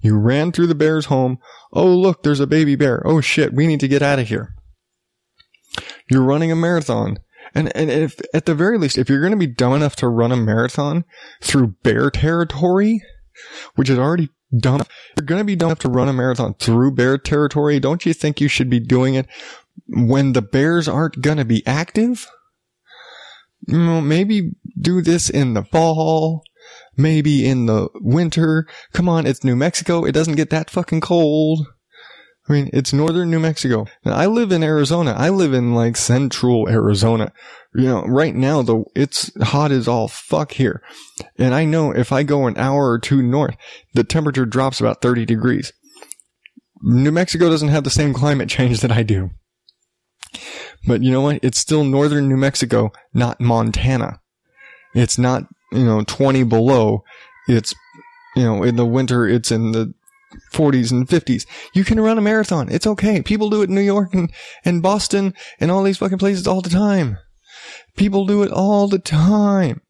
You 0.00 0.18
ran 0.18 0.52
through 0.52 0.66
the 0.66 0.74
bear's 0.74 1.06
home. 1.06 1.38
Oh, 1.72 1.86
look, 1.86 2.22
there's 2.22 2.40
a 2.40 2.46
baby 2.46 2.76
bear. 2.76 3.02
Oh 3.06 3.20
shit, 3.20 3.54
we 3.54 3.66
need 3.66 3.80
to 3.80 3.88
get 3.88 4.02
out 4.02 4.18
of 4.18 4.28
here. 4.28 4.54
You're 6.10 6.22
running 6.22 6.52
a 6.52 6.56
marathon. 6.56 7.18
And, 7.54 7.74
and 7.76 7.90
if, 7.90 8.20
at 8.34 8.46
the 8.46 8.54
very 8.54 8.76
least, 8.78 8.98
if 8.98 9.08
you're 9.08 9.20
going 9.20 9.32
to 9.32 9.38
be 9.38 9.46
dumb 9.46 9.72
enough 9.72 9.96
to 9.96 10.08
run 10.08 10.32
a 10.32 10.36
marathon 10.36 11.04
through 11.40 11.76
bear 11.82 12.10
territory, 12.10 13.00
which 13.76 13.88
is 13.88 13.98
already 13.98 14.28
dumb, 14.58 14.82
you're 15.16 15.26
going 15.26 15.40
to 15.40 15.44
be 15.44 15.56
dumb 15.56 15.68
enough 15.68 15.78
to 15.80 15.88
run 15.88 16.08
a 16.08 16.12
marathon 16.12 16.54
through 16.54 16.92
bear 16.92 17.18
territory. 17.18 17.80
Don't 17.80 18.06
you 18.06 18.14
think 18.14 18.40
you 18.40 18.48
should 18.48 18.70
be 18.70 18.80
doing 18.80 19.14
it 19.14 19.26
when 19.88 20.32
the 20.32 20.42
bears 20.42 20.88
aren't 20.88 21.20
going 21.20 21.38
to 21.38 21.44
be 21.44 21.66
active? 21.66 22.26
Mm, 23.68 24.04
maybe 24.04 24.52
do 24.78 25.00
this 25.00 25.30
in 25.30 25.54
the 25.54 25.64
fall, 25.64 26.42
maybe 26.96 27.46
in 27.46 27.66
the 27.66 27.88
winter. 27.94 28.66
Come 28.92 29.08
on, 29.08 29.26
it's 29.26 29.44
New 29.44 29.56
Mexico. 29.56 30.04
It 30.04 30.12
doesn't 30.12 30.36
get 30.36 30.50
that 30.50 30.70
fucking 30.70 31.00
cold. 31.00 31.66
I 32.48 32.52
mean, 32.52 32.70
it's 32.74 32.92
northern 32.92 33.30
New 33.30 33.40
Mexico. 33.40 33.86
Now, 34.04 34.14
I 34.14 34.26
live 34.26 34.52
in 34.52 34.62
Arizona. 34.62 35.14
I 35.16 35.30
live 35.30 35.54
in 35.54 35.74
like 35.74 35.96
central 35.96 36.68
Arizona. 36.68 37.32
You 37.74 37.84
know, 37.84 38.02
right 38.02 38.34
now 38.34 38.60
though, 38.60 38.90
it's 38.94 39.30
hot 39.42 39.72
as 39.72 39.88
all 39.88 40.08
fuck 40.08 40.52
here. 40.52 40.82
And 41.38 41.54
I 41.54 41.64
know 41.64 41.90
if 41.90 42.12
I 42.12 42.22
go 42.22 42.46
an 42.46 42.58
hour 42.58 42.90
or 42.90 42.98
two 42.98 43.22
north, 43.22 43.56
the 43.94 44.04
temperature 44.04 44.44
drops 44.44 44.78
about 44.78 45.00
30 45.00 45.24
degrees. 45.24 45.72
New 46.82 47.12
Mexico 47.12 47.48
doesn't 47.48 47.68
have 47.68 47.84
the 47.84 47.90
same 47.90 48.12
climate 48.12 48.50
change 48.50 48.80
that 48.80 48.92
I 48.92 49.02
do. 49.02 49.30
But 50.86 51.02
you 51.02 51.10
know 51.10 51.22
what? 51.22 51.40
It's 51.42 51.58
still 51.58 51.82
northern 51.82 52.28
New 52.28 52.36
Mexico, 52.36 52.92
not 53.14 53.40
Montana. 53.40 54.20
It's 54.94 55.16
not, 55.16 55.44
you 55.72 55.84
know, 55.84 56.04
20 56.04 56.42
below. 56.42 57.04
It's, 57.48 57.74
you 58.36 58.42
know, 58.42 58.62
in 58.62 58.76
the 58.76 58.84
winter, 58.84 59.26
it's 59.26 59.50
in 59.50 59.72
the 59.72 59.94
40s 60.52 60.90
and 60.90 61.08
50s. 61.08 61.46
You 61.74 61.84
can 61.84 62.00
run 62.00 62.18
a 62.18 62.22
marathon. 62.22 62.68
It's 62.70 62.86
okay. 62.86 63.22
People 63.22 63.50
do 63.50 63.62
it 63.62 63.68
in 63.68 63.74
New 63.74 63.80
York 63.80 64.14
and, 64.14 64.32
and 64.64 64.82
Boston 64.82 65.34
and 65.60 65.70
all 65.70 65.82
these 65.82 65.98
fucking 65.98 66.18
places 66.18 66.46
all 66.46 66.60
the 66.60 66.70
time. 66.70 67.18
People 67.96 68.26
do 68.26 68.42
it 68.42 68.50
all 68.50 68.88
the 68.88 68.98
time. 68.98 69.80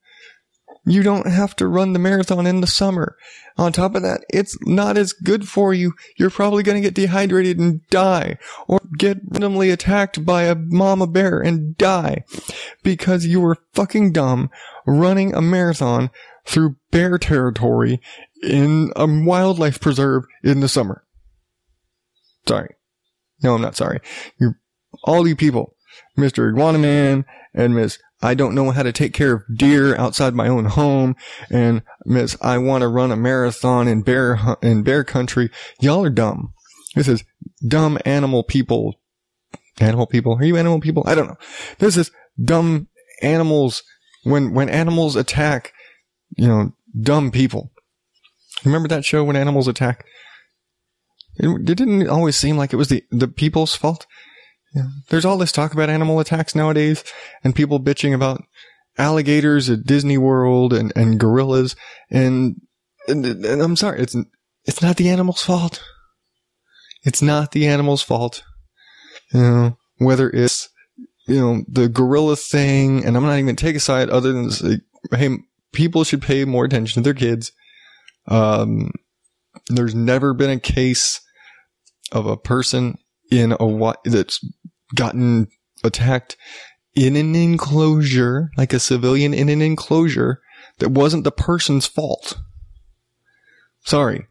You 0.87 1.03
don't 1.03 1.27
have 1.27 1.57
to 1.57 1.67
run 1.67 1.95
the 1.95 1.99
marathon 1.99 2.47
in 2.47 2.61
the 2.61 2.67
summer. 2.67 3.17
On 3.57 3.73
top 3.73 3.95
of 3.95 4.03
that, 4.03 4.23
it's 4.29 4.59
not 4.63 4.99
as 4.99 5.13
good 5.13 5.49
for 5.49 5.73
you. 5.73 5.95
You're 6.19 6.29
probably 6.29 6.63
going 6.63 6.81
to 6.81 6.87
get 6.87 6.95
dehydrated 6.95 7.59
and 7.59 7.81
die 7.89 8.37
or 8.67 8.81
get 8.99 9.19
randomly 9.31 9.71
attacked 9.71 10.27
by 10.27 10.43
a 10.43 10.57
mama 10.57 11.07
bear 11.07 11.41
and 11.41 11.77
die 11.79 12.25
because 12.83 13.25
you 13.25 13.41
were 13.41 13.59
fucking 13.73 14.13
dumb 14.13 14.51
running 14.87 15.35
a 15.35 15.41
marathon 15.41 16.11
through 16.45 16.77
bear 16.91 17.17
territory 17.17 18.01
in 18.43 18.93
a 18.97 19.07
wildlife 19.07 19.81
preserve 19.81 20.25
in 20.43 20.61
the 20.61 20.69
summer. 20.69 21.05
Sorry. 22.47 22.75
No, 23.43 23.55
I'm 23.55 23.63
not 23.63 23.77
sorry. 23.77 24.01
You, 24.39 24.55
all 25.05 25.27
you 25.27 25.37
people 25.37 25.75
Mr. 26.19 26.49
Iguana 26.49 26.79
Man 26.79 27.25
and 27.53 27.75
Miss 27.75 27.99
I 28.23 28.35
don't 28.35 28.55
know 28.55 28.71
how 28.71 28.83
to 28.83 28.93
take 28.93 29.13
care 29.13 29.35
of 29.35 29.43
deer 29.55 29.95
outside 29.97 30.35
my 30.35 30.49
own 30.49 30.65
home 30.65 31.15
and 31.51 31.83
Miss 32.07 32.37
I 32.41 32.59
want 32.59 32.83
to 32.83 32.89
run 32.89 33.13
a 33.13 33.17
marathon 33.17 33.87
in 33.89 34.03
bear 34.03 34.39
in 34.63 34.83
bear 34.83 35.05
country. 35.05 35.51
Y'all 35.81 36.05
are 36.05 36.11
dumb. 36.11 36.55
This 36.95 37.09
is 37.09 37.25
dumb 37.67 37.99
animal 38.05 38.43
people. 38.43 38.95
Animal 39.81 40.07
people? 40.07 40.37
Are 40.37 40.45
you 40.45 40.57
animal 40.57 40.81
people? 40.81 41.03
I 41.07 41.15
don't 41.15 41.27
know. 41.27 41.39
This 41.79 41.97
is 41.97 42.11
dumb 42.43 42.89
animals 43.23 43.83
when 44.23 44.55
when 44.55 44.69
animals 44.69 45.17
attack, 45.17 45.73
you 46.37 46.47
know, 46.47 46.73
dumb 46.99 47.31
people. 47.31 47.73
Remember 48.65 48.89
that 48.89 49.05
show 49.05 49.25
when 49.25 49.37
animals 49.37 49.69
attack? 49.69 50.05
It, 51.37 51.49
it 51.49 51.77
didn't 51.77 52.09
always 52.09 52.37
seem 52.37 52.57
like 52.57 52.73
it 52.73 52.77
was 52.77 52.89
the 52.89 53.05
the 53.11 53.29
people's 53.29 53.75
fault. 53.75 54.07
Yeah. 54.75 54.87
There's 55.09 55.25
all 55.25 55.39
this 55.39 55.53
talk 55.53 55.73
about 55.73 55.91
animal 55.91 56.21
attacks 56.21 56.55
nowadays, 56.55 57.05
and 57.43 57.55
people 57.55 57.81
bitching 57.81 58.15
about 58.15 58.43
alligators 58.99 59.71
at 59.71 59.85
Disney 59.85 60.19
World 60.19 60.73
and, 60.73 60.93
and 60.97 61.19
gorillas, 61.19 61.77
and, 62.11 62.61
and 63.09 63.25
and 63.25 63.63
I'm 63.63 63.77
sorry, 63.77 64.01
it's 64.01 64.17
it's 64.65 64.83
not 64.83 64.97
the 64.97 65.11
animal's 65.11 65.43
fault. 65.43 65.83
It's 67.05 67.23
not 67.23 67.53
the 67.53 67.67
animal's 67.67 68.03
fault. 68.03 68.43
You 69.33 69.41
know, 69.41 69.79
whether 69.99 70.31
it's 70.31 70.69
you 71.27 71.41
know 71.41 71.65
the 71.69 71.89
gorilla 71.89 72.37
thing, 72.37 73.05
and 73.05 73.17
I'm 73.17 73.25
not 73.25 73.39
even 73.39 73.57
take 73.57 73.77
a 73.77 73.81
side 73.81 74.11
other 74.11 74.33
than 74.33 74.51
say, 74.51 74.79
hey, 75.13 75.37
people 75.73 76.05
should 76.05 76.23
pay 76.23 76.45
more 76.45 76.65
attention 76.65 77.03
to 77.03 77.05
their 77.05 77.15
kids. 77.15 77.53
Um, 78.27 78.91
there's 79.69 79.95
never 79.95 80.35
been 80.35 80.51
a 80.51 80.61
case 80.61 81.21
of 82.13 82.27
a 82.27 82.37
person 82.37 82.99
in 83.31 83.53
a 83.53 83.95
that's 84.05 84.41
gotten 84.95 85.49
attacked 85.83 86.37
in 86.95 87.17
an 87.17 87.35
enclosure, 87.35 88.51
like 88.57 88.73
a 88.73 88.79
civilian 88.79 89.35
in 89.35 89.49
an 89.49 89.61
enclosure, 89.61 90.41
that 90.79 90.91
wasn't 90.91 91.25
the 91.25 91.33
person's 91.33 91.87
fault. 91.87 92.39
Sorry. 93.85 94.27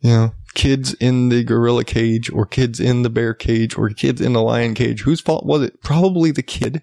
You 0.00 0.10
know, 0.10 0.34
kids 0.54 0.94
in 0.94 1.28
the 1.28 1.42
gorilla 1.44 1.84
cage, 1.84 2.30
or 2.30 2.46
kids 2.46 2.80
in 2.80 3.02
the 3.02 3.10
bear 3.10 3.34
cage, 3.34 3.76
or 3.76 3.90
kids 3.90 4.20
in 4.20 4.32
the 4.32 4.42
lion 4.42 4.74
cage. 4.74 5.02
Whose 5.02 5.20
fault 5.20 5.44
was 5.44 5.62
it? 5.62 5.82
Probably 5.82 6.30
the 6.30 6.42
kid. 6.42 6.82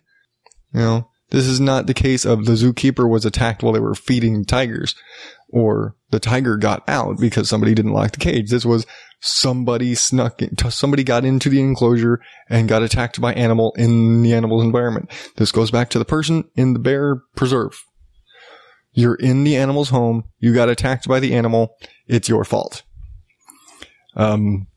You 0.73 0.79
know, 0.79 1.09
this 1.29 1.45
is 1.45 1.59
not 1.59 1.87
the 1.87 1.93
case 1.93 2.25
of 2.25 2.45
the 2.45 2.53
zookeeper 2.53 3.09
was 3.09 3.25
attacked 3.25 3.63
while 3.63 3.73
they 3.73 3.79
were 3.79 3.95
feeding 3.95 4.45
tigers, 4.45 4.95
or 5.49 5.95
the 6.11 6.19
tiger 6.19 6.57
got 6.57 6.87
out 6.87 7.19
because 7.19 7.49
somebody 7.49 7.73
didn't 7.73 7.93
lock 7.93 8.11
the 8.11 8.19
cage. 8.19 8.49
This 8.49 8.65
was 8.65 8.85
somebody 9.21 9.95
snuck 9.95 10.41
in, 10.41 10.57
somebody 10.69 11.03
got 11.03 11.25
into 11.25 11.49
the 11.49 11.59
enclosure 11.59 12.21
and 12.49 12.69
got 12.69 12.83
attacked 12.83 13.19
by 13.19 13.33
animal 13.33 13.73
in 13.77 14.21
the 14.21 14.33
animal's 14.33 14.63
environment. 14.63 15.09
This 15.37 15.51
goes 15.51 15.71
back 15.71 15.89
to 15.91 15.99
the 15.99 16.05
person 16.05 16.45
in 16.55 16.73
the 16.73 16.79
bear 16.79 17.21
preserve. 17.35 17.83
You're 18.93 19.15
in 19.15 19.43
the 19.43 19.57
animal's 19.57 19.89
home. 19.89 20.23
You 20.39 20.53
got 20.53 20.69
attacked 20.69 21.07
by 21.07 21.19
the 21.19 21.33
animal. 21.33 21.75
It's 22.07 22.29
your 22.29 22.45
fault. 22.45 22.83
Um, 24.15 24.67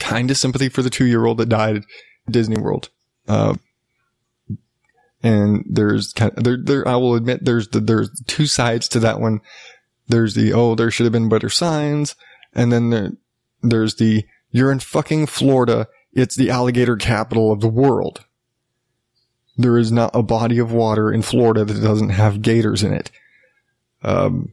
kind 0.00 0.30
of 0.30 0.38
sympathy 0.38 0.70
for 0.70 0.80
the 0.82 0.88
two 0.90 1.04
year 1.04 1.26
old 1.26 1.38
that 1.38 1.48
died 1.48 1.76
at 1.76 1.84
Disney 2.30 2.56
World. 2.56 2.88
Uh, 3.28 3.54
and 5.22 5.64
there's 5.68 6.12
kind 6.12 6.32
of, 6.36 6.44
there, 6.44 6.58
there, 6.62 6.88
I 6.88 6.96
will 6.96 7.14
admit 7.14 7.44
there's 7.44 7.68
the, 7.68 7.80
there's 7.80 8.10
two 8.26 8.46
sides 8.46 8.88
to 8.88 9.00
that 9.00 9.20
one. 9.20 9.40
There's 10.08 10.34
the, 10.34 10.52
oh, 10.52 10.74
there 10.74 10.90
should 10.90 11.04
have 11.04 11.12
been 11.12 11.28
better 11.28 11.48
signs. 11.48 12.16
And 12.52 12.72
then 12.72 12.90
there, 12.90 13.12
there's 13.62 13.94
the, 13.94 14.24
you're 14.50 14.72
in 14.72 14.80
fucking 14.80 15.26
Florida. 15.26 15.88
It's 16.12 16.36
the 16.36 16.50
alligator 16.50 16.96
capital 16.96 17.52
of 17.52 17.60
the 17.60 17.68
world. 17.68 18.24
There 19.56 19.78
is 19.78 19.92
not 19.92 20.10
a 20.14 20.22
body 20.22 20.58
of 20.58 20.72
water 20.72 21.12
in 21.12 21.22
Florida 21.22 21.64
that 21.64 21.80
doesn't 21.80 22.10
have 22.10 22.42
gators 22.42 22.82
in 22.82 22.92
it. 22.92 23.10
Um, 24.02 24.52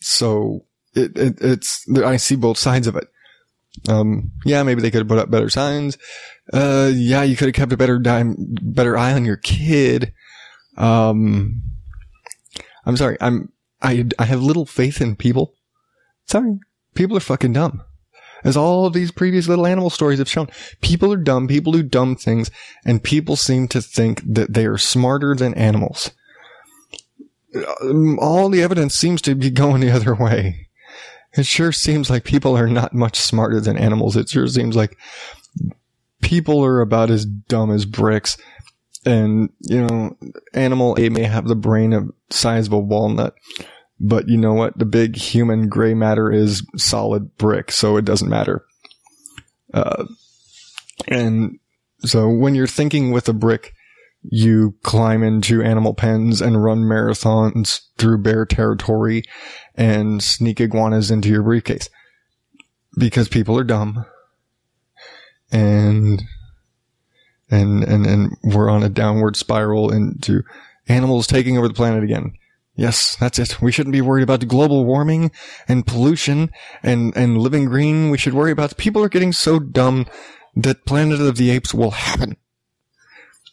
so 0.00 0.64
it, 0.94 1.16
it 1.16 1.38
it's, 1.40 1.86
I 1.96 2.16
see 2.16 2.36
both 2.36 2.58
sides 2.58 2.86
of 2.86 2.96
it. 2.96 3.08
Um, 3.88 4.32
yeah, 4.44 4.62
maybe 4.62 4.82
they 4.82 4.90
could 4.90 5.00
have 5.00 5.08
put 5.08 5.18
up 5.18 5.30
better 5.30 5.48
signs. 5.48 5.96
Uh, 6.52 6.90
yeah, 6.94 7.22
you 7.22 7.36
could 7.36 7.48
have 7.48 7.54
kept 7.54 7.72
a 7.72 7.76
better 7.76 7.98
dime, 7.98 8.36
better 8.38 8.96
eye 8.96 9.12
on 9.12 9.24
your 9.24 9.36
kid. 9.36 10.12
Um, 10.76 11.62
I'm 12.84 12.96
sorry. 12.96 13.16
I'm, 13.20 13.52
I, 13.82 14.06
I 14.18 14.24
have 14.24 14.42
little 14.42 14.66
faith 14.66 15.00
in 15.00 15.16
people. 15.16 15.54
Sorry. 16.26 16.58
People 16.94 17.16
are 17.16 17.20
fucking 17.20 17.52
dumb. 17.52 17.82
As 18.42 18.56
all 18.56 18.86
of 18.86 18.94
these 18.94 19.10
previous 19.10 19.48
little 19.48 19.66
animal 19.66 19.90
stories 19.90 20.18
have 20.18 20.28
shown, 20.28 20.48
people 20.80 21.12
are 21.12 21.18
dumb, 21.18 21.46
people 21.46 21.72
do 21.72 21.82
dumb 21.82 22.16
things, 22.16 22.50
and 22.84 23.02
people 23.02 23.36
seem 23.36 23.68
to 23.68 23.82
think 23.82 24.22
that 24.24 24.54
they 24.54 24.64
are 24.66 24.78
smarter 24.78 25.34
than 25.34 25.52
animals. 25.54 26.10
Um, 27.82 28.18
All 28.18 28.48
the 28.48 28.62
evidence 28.62 28.94
seems 28.94 29.20
to 29.22 29.34
be 29.34 29.50
going 29.50 29.80
the 29.80 29.90
other 29.90 30.14
way. 30.14 30.68
It 31.34 31.46
sure 31.46 31.70
seems 31.70 32.08
like 32.08 32.24
people 32.24 32.56
are 32.56 32.66
not 32.66 32.94
much 32.94 33.18
smarter 33.18 33.60
than 33.60 33.76
animals. 33.76 34.16
It 34.16 34.28
sure 34.28 34.48
seems 34.48 34.74
like 34.74 34.96
people 36.30 36.64
are 36.64 36.80
about 36.80 37.10
as 37.10 37.24
dumb 37.24 37.72
as 37.72 37.84
bricks. 37.84 38.38
And, 39.04 39.50
you 39.62 39.84
know, 39.84 40.16
animal 40.54 40.96
A 40.96 41.08
may 41.08 41.24
have 41.24 41.48
the 41.48 41.56
brain 41.56 41.92
of 41.92 42.08
size 42.30 42.68
of 42.68 42.72
a 42.72 42.78
walnut, 42.78 43.34
but 43.98 44.28
you 44.28 44.36
know 44.36 44.54
what? 44.54 44.78
The 44.78 44.84
big 44.84 45.16
human 45.16 45.68
gray 45.68 45.92
matter 45.92 46.30
is 46.30 46.64
solid 46.76 47.36
brick, 47.36 47.72
so 47.72 47.96
it 47.96 48.04
doesn't 48.04 48.28
matter. 48.28 48.64
Uh, 49.74 50.04
and 51.08 51.58
so 52.04 52.28
when 52.28 52.54
you're 52.54 52.68
thinking 52.68 53.10
with 53.10 53.28
a 53.28 53.32
brick, 53.32 53.74
you 54.22 54.76
climb 54.84 55.24
into 55.24 55.62
animal 55.62 55.94
pens 55.94 56.40
and 56.40 56.62
run 56.62 56.82
marathons 56.82 57.80
through 57.98 58.22
bear 58.22 58.46
territory 58.46 59.24
and 59.74 60.22
sneak 60.22 60.60
iguanas 60.60 61.10
into 61.10 61.28
your 61.28 61.42
briefcase 61.42 61.88
because 62.96 63.28
people 63.28 63.58
are 63.58 63.64
dumb 63.64 64.04
and 65.50 66.22
and 67.50 67.84
and 67.84 68.06
and 68.06 68.36
we're 68.42 68.70
on 68.70 68.82
a 68.82 68.88
downward 68.88 69.36
spiral 69.36 69.92
into 69.92 70.42
animals 70.88 71.26
taking 71.26 71.58
over 71.58 71.68
the 71.68 71.74
planet 71.74 72.04
again. 72.04 72.32
Yes, 72.76 73.16
that's 73.16 73.38
it. 73.38 73.60
We 73.60 73.72
shouldn't 73.72 73.92
be 73.92 74.00
worried 74.00 74.22
about 74.22 74.46
global 74.48 74.84
warming 74.84 75.32
and 75.68 75.86
pollution 75.86 76.50
and 76.82 77.14
and 77.16 77.38
living 77.38 77.66
green. 77.66 78.10
We 78.10 78.18
should 78.18 78.34
worry 78.34 78.52
about 78.52 78.76
people 78.76 79.02
are 79.02 79.08
getting 79.08 79.32
so 79.32 79.58
dumb 79.58 80.06
that 80.56 80.84
Planet 80.84 81.20
of 81.20 81.36
the 81.36 81.50
Apes 81.50 81.74
will 81.74 81.90
happen. 81.92 82.36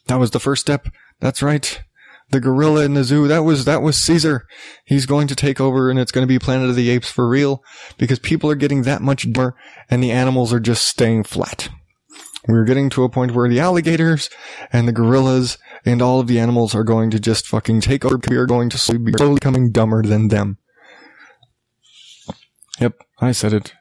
That 0.06 0.18
was 0.18 0.30
the 0.30 0.40
first 0.40 0.62
step. 0.62 0.88
That's 1.20 1.42
right. 1.42 1.82
The 2.30 2.40
gorilla 2.40 2.84
in 2.84 2.94
the 2.94 3.04
zoo, 3.04 3.26
that 3.28 3.40
was, 3.40 3.64
that 3.64 3.80
was 3.80 3.96
Caesar. 3.96 4.46
He's 4.84 5.06
going 5.06 5.28
to 5.28 5.34
take 5.34 5.60
over 5.60 5.88
and 5.88 5.98
it's 5.98 6.12
going 6.12 6.22
to 6.22 6.28
be 6.28 6.38
Planet 6.38 6.68
of 6.68 6.76
the 6.76 6.90
Apes 6.90 7.10
for 7.10 7.26
real 7.26 7.62
because 7.96 8.18
people 8.18 8.50
are 8.50 8.54
getting 8.54 8.82
that 8.82 9.00
much 9.00 9.30
dumber 9.32 9.54
and 9.88 10.02
the 10.02 10.10
animals 10.10 10.52
are 10.52 10.60
just 10.60 10.84
staying 10.84 11.24
flat. 11.24 11.68
We're 12.48 12.64
getting 12.64 12.88
to 12.90 13.04
a 13.04 13.10
point 13.10 13.34
where 13.34 13.48
the 13.48 13.60
alligators 13.60 14.30
and 14.72 14.88
the 14.88 14.92
gorillas 14.92 15.58
and 15.84 16.00
all 16.00 16.18
of 16.18 16.26
the 16.28 16.38
animals 16.38 16.74
are 16.74 16.82
going 16.82 17.10
to 17.10 17.20
just 17.20 17.46
fucking 17.46 17.82
take 17.82 18.06
over. 18.06 18.18
We 18.28 18.36
are 18.36 18.46
going 18.46 18.70
to 18.70 18.78
slowly 18.78 19.04
be 19.04 19.12
slowly 19.12 19.34
becoming 19.34 19.70
dumber 19.70 20.02
than 20.02 20.28
them. 20.28 20.56
Yep, 22.80 22.94
I 23.20 23.32
said 23.32 23.52
it. 23.52 23.74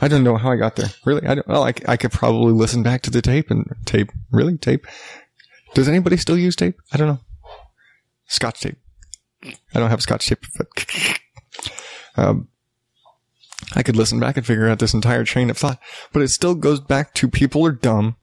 I 0.00 0.06
don't 0.06 0.22
know 0.22 0.36
how 0.36 0.52
I 0.52 0.56
got 0.56 0.76
there. 0.76 0.90
Really? 1.04 1.26
I 1.26 1.34
don't, 1.34 1.48
well, 1.48 1.64
I, 1.64 1.74
I 1.88 1.96
could 1.96 2.12
probably 2.12 2.52
listen 2.52 2.84
back 2.84 3.02
to 3.02 3.10
the 3.10 3.22
tape 3.22 3.50
and 3.50 3.66
tape. 3.86 4.12
Really? 4.30 4.56
Tape? 4.56 4.86
Does 5.74 5.88
anybody 5.88 6.16
still 6.16 6.38
use 6.38 6.54
tape? 6.54 6.76
I 6.92 6.96
don't 6.96 7.08
know. 7.08 7.20
Scotch 8.26 8.60
tape. 8.60 8.78
I 9.44 9.80
don't 9.80 9.90
have 9.90 10.02
scotch 10.02 10.28
tape, 10.28 10.44
but, 10.56 10.68
um, 12.16 12.48
I 13.74 13.82
could 13.82 13.96
listen 13.96 14.18
back 14.18 14.36
and 14.36 14.46
figure 14.46 14.68
out 14.68 14.78
this 14.78 14.94
entire 14.94 15.24
train 15.24 15.50
of 15.50 15.58
thought, 15.58 15.78
but 16.12 16.22
it 16.22 16.28
still 16.28 16.54
goes 16.54 16.80
back 16.80 17.14
to 17.14 17.28
people 17.28 17.64
are 17.66 17.72
dumb 17.72 18.16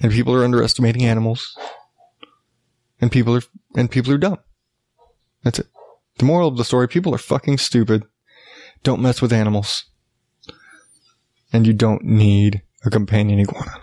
and 0.00 0.12
people 0.12 0.34
are 0.34 0.44
underestimating 0.44 1.04
animals 1.04 1.56
and 3.00 3.10
people 3.10 3.36
are, 3.36 3.42
and 3.76 3.90
people 3.90 4.12
are 4.12 4.18
dumb. 4.18 4.38
That's 5.42 5.58
it. 5.58 5.66
The 6.18 6.24
moral 6.24 6.48
of 6.48 6.56
the 6.56 6.64
story, 6.64 6.88
people 6.88 7.14
are 7.14 7.18
fucking 7.18 7.58
stupid. 7.58 8.04
Don't 8.82 9.02
mess 9.02 9.20
with 9.20 9.32
animals. 9.32 9.84
And 11.52 11.66
you 11.66 11.72
don't 11.72 12.04
need 12.04 12.62
a 12.84 12.90
companion 12.90 13.40
iguana. 13.40 13.82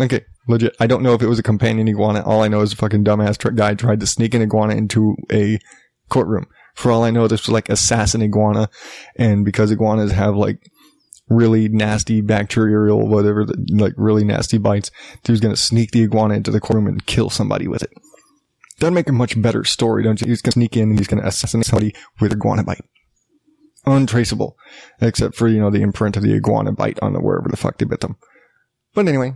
Okay, 0.00 0.24
legit. 0.48 0.76
I 0.80 0.86
don't 0.86 1.02
know 1.02 1.14
if 1.14 1.22
it 1.22 1.28
was 1.28 1.38
a 1.38 1.42
companion 1.42 1.88
iguana. 1.88 2.22
All 2.22 2.42
I 2.42 2.48
know 2.48 2.60
is 2.60 2.72
a 2.72 2.76
fucking 2.76 3.04
dumbass 3.04 3.54
guy 3.54 3.74
tried 3.74 4.00
to 4.00 4.06
sneak 4.06 4.34
an 4.34 4.42
iguana 4.42 4.74
into 4.74 5.16
a 5.32 5.58
courtroom. 6.08 6.46
For 6.74 6.90
all 6.90 7.04
I 7.04 7.10
know, 7.10 7.28
this 7.28 7.46
was 7.46 7.52
like 7.52 7.68
assassin 7.68 8.22
iguana. 8.22 8.68
And 9.16 9.44
because 9.44 9.70
iguanas 9.70 10.12
have 10.12 10.36
like 10.36 10.70
really 11.28 11.68
nasty 11.68 12.20
bacterial, 12.20 13.06
whatever, 13.06 13.46
like 13.70 13.94
really 13.96 14.24
nasty 14.24 14.58
bites, 14.58 14.90
he 15.24 15.32
was 15.32 15.40
going 15.40 15.54
to 15.54 15.60
sneak 15.60 15.92
the 15.92 16.02
iguana 16.02 16.34
into 16.34 16.50
the 16.50 16.60
courtroom 16.60 16.86
and 16.86 17.06
kill 17.06 17.30
somebody 17.30 17.68
with 17.68 17.82
it. 17.82 17.92
That'd 18.80 18.94
make 18.94 19.08
a 19.08 19.12
much 19.12 19.40
better 19.40 19.64
story, 19.64 20.02
don't 20.02 20.20
you? 20.20 20.26
He's 20.26 20.42
going 20.42 20.50
to 20.50 20.58
sneak 20.58 20.76
in 20.76 20.90
and 20.90 20.98
he's 20.98 21.06
going 21.06 21.22
to 21.22 21.28
assassinate 21.28 21.66
somebody 21.66 21.94
with 22.20 22.32
iguana 22.32 22.64
bite. 22.64 22.84
Untraceable. 23.86 24.56
Except 25.00 25.36
for, 25.36 25.46
you 25.46 25.60
know, 25.60 25.70
the 25.70 25.82
imprint 25.82 26.16
of 26.16 26.22
the 26.22 26.34
iguana 26.34 26.72
bite 26.72 26.98
on 27.00 27.12
the 27.12 27.20
wherever 27.20 27.48
the 27.48 27.56
fuck 27.56 27.78
they 27.78 27.84
bit 27.84 28.00
them. 28.00 28.16
But 28.94 29.06
anyway, 29.06 29.34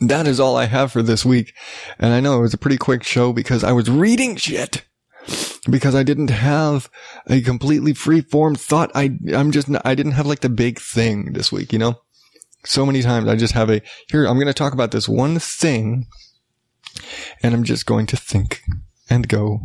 that 0.00 0.26
is 0.26 0.40
all 0.40 0.56
I 0.56 0.64
have 0.64 0.92
for 0.92 1.02
this 1.02 1.24
week. 1.24 1.52
And 1.98 2.14
I 2.14 2.20
know 2.20 2.38
it 2.38 2.42
was 2.42 2.54
a 2.54 2.58
pretty 2.58 2.78
quick 2.78 3.02
show 3.02 3.32
because 3.32 3.62
I 3.62 3.72
was 3.72 3.90
reading 3.90 4.36
shit. 4.36 4.84
Because 5.70 5.94
I 5.94 6.02
didn't 6.02 6.30
have 6.30 6.90
a 7.26 7.40
completely 7.42 7.92
free 7.92 8.22
form 8.22 8.54
thought. 8.54 8.90
I, 8.94 9.18
I'm 9.34 9.50
just, 9.50 9.68
I 9.84 9.94
didn't 9.94 10.12
have 10.12 10.26
like 10.26 10.40
the 10.40 10.48
big 10.48 10.80
thing 10.80 11.32
this 11.32 11.52
week, 11.52 11.72
you 11.72 11.78
know? 11.78 12.00
So 12.64 12.84
many 12.84 13.02
times 13.02 13.28
I 13.28 13.36
just 13.36 13.54
have 13.54 13.70
a, 13.70 13.82
here, 14.08 14.26
I'm 14.26 14.36
going 14.36 14.46
to 14.46 14.54
talk 14.54 14.72
about 14.72 14.90
this 14.90 15.08
one 15.08 15.38
thing 15.38 16.06
and 17.42 17.54
I'm 17.54 17.64
just 17.64 17.86
going 17.86 18.06
to 18.06 18.16
think 18.16 18.62
and 19.08 19.28
go 19.28 19.60